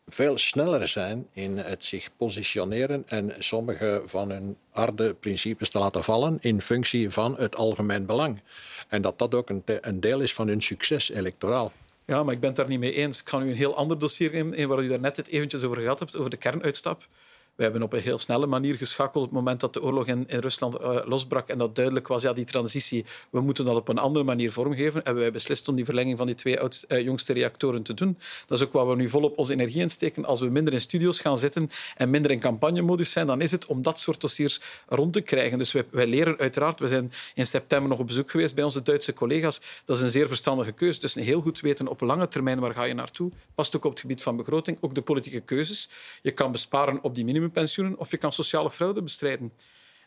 [0.05, 6.03] veel sneller zijn in het zich positioneren en sommige van hun harde principes te laten
[6.03, 8.41] vallen in functie van het algemeen belang.
[8.87, 11.71] En dat dat ook een, een deel is van hun succes electoraal.
[12.05, 13.21] Ja, maar ik ben het daar niet mee eens.
[13.21, 15.99] Ik ga nu een heel ander dossier nemen, waar u daarnet het eventjes over gehad
[15.99, 17.07] hebt, over de kernuitstap.
[17.55, 20.23] We hebben op een heel snelle manier geschakeld op het moment dat de oorlog in,
[20.27, 23.87] in Rusland eh, losbrak en dat duidelijk was, ja, die transitie, we moeten dat op
[23.87, 25.01] een andere manier vormgeven.
[25.03, 28.17] Hebben wij beslist om die verlenging van die twee eh, jongste reactoren te doen.
[28.47, 30.25] Dat is ook waar we nu volop onze energie in steken.
[30.25, 33.65] Als we minder in studio's gaan zitten en minder in campagnemodus zijn, dan is het
[33.65, 35.57] om dat soort dossiers rond te krijgen.
[35.57, 39.13] Dus wij, leren uiteraard, we zijn in september nog op bezoek geweest bij onze Duitse
[39.13, 39.61] collega's.
[39.85, 40.99] Dat is een zeer verstandige keuze.
[40.99, 43.31] Dus een heel goed weten op lange termijn waar ga je naartoe.
[43.55, 45.89] Past ook op het gebied van begroting, ook de politieke keuzes.
[46.21, 49.51] Je kan besparen op die minimumpensioenen of je kan sociale fraude bestrijden.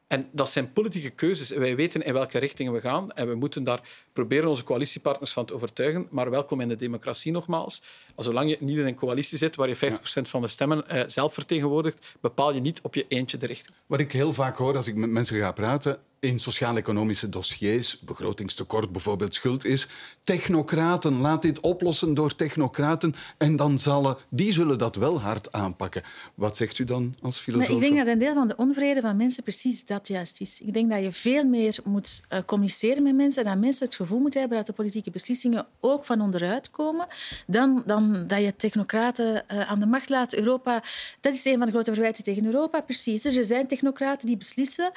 [0.08, 1.50] En dat zijn politieke keuzes.
[1.50, 3.80] Wij weten in welke richting we gaan en we moeten daar
[4.12, 6.06] proberen onze coalitiepartners van te overtuigen.
[6.10, 7.82] Maar welkom in de democratie nogmaals.
[8.16, 9.78] Zolang je niet in een coalitie zit waar je 50%
[10.22, 13.74] van de stemmen eh, zelf vertegenwoordigt, bepaal je niet op je eentje de richting.
[13.86, 18.92] Wat ik heel vaak hoor als ik met mensen ga praten, in sociaal-economische dossiers, begrotingstekort
[18.92, 19.88] bijvoorbeeld, schuld is.
[20.22, 26.02] Technocraten, laat dit oplossen door technocraten en dan zullen die zullen dat wel hard aanpakken.
[26.34, 27.74] Wat zegt u dan als filosoof?
[27.74, 30.60] ik denk dat een deel van de onvrede van mensen precies dat juist is.
[30.60, 34.18] Ik denk dat je veel meer moet uh, communiceren met mensen, dat mensen het gevoel
[34.18, 37.06] moeten hebben dat de politieke beslissingen ook van onderuit komen,
[37.46, 40.34] dan, dan dat je technocraten uh, aan de macht laat.
[40.34, 40.82] Europa,
[41.20, 43.24] dat is een van de grote verwijten tegen Europa, precies.
[43.24, 44.90] Er zijn technocraten die beslissen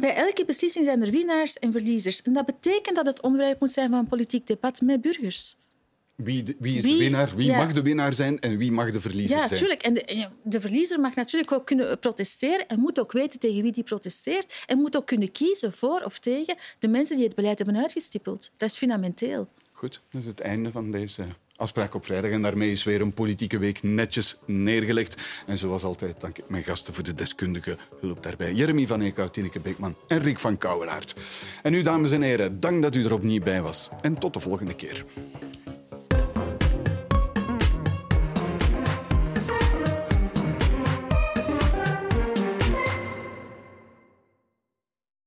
[0.00, 2.22] bij elke beslissing zijn er winnaars en verliezers.
[2.22, 5.56] En dat betekent dat het onderwerp moet zijn van een politiek debat met burgers.
[6.14, 7.36] Wie, de, wie is de winnaar?
[7.36, 9.60] Wie mag de winnaar zijn en wie mag de verliezer ja, zijn?
[9.60, 9.82] Tuurlijk.
[9.82, 13.72] En de, de, verliezer mag natuurlijk ook kunnen protesteren en moet ook weten tegen wie
[13.72, 17.58] die protesteert en moet ook kunnen kiezen voor of tegen de mensen die het beleid
[17.58, 18.50] hebben uitgestippeld.
[18.56, 19.48] Dat is fundamenteel.
[19.72, 21.24] Goed, dat is het einde van deze
[21.56, 22.30] afspraak op vrijdag.
[22.30, 25.42] En daarmee is weer een politieke week netjes neergelegd.
[25.46, 28.52] En zoals altijd dank ik mijn gasten voor de deskundige hulp daarbij.
[28.52, 31.14] Jeremy van Eekhout, Tineke Beekman en Rick van Kouwelaert.
[31.62, 33.88] En u, dames en heren, dank dat u er opnieuw bij was.
[34.00, 35.04] En tot de volgende keer.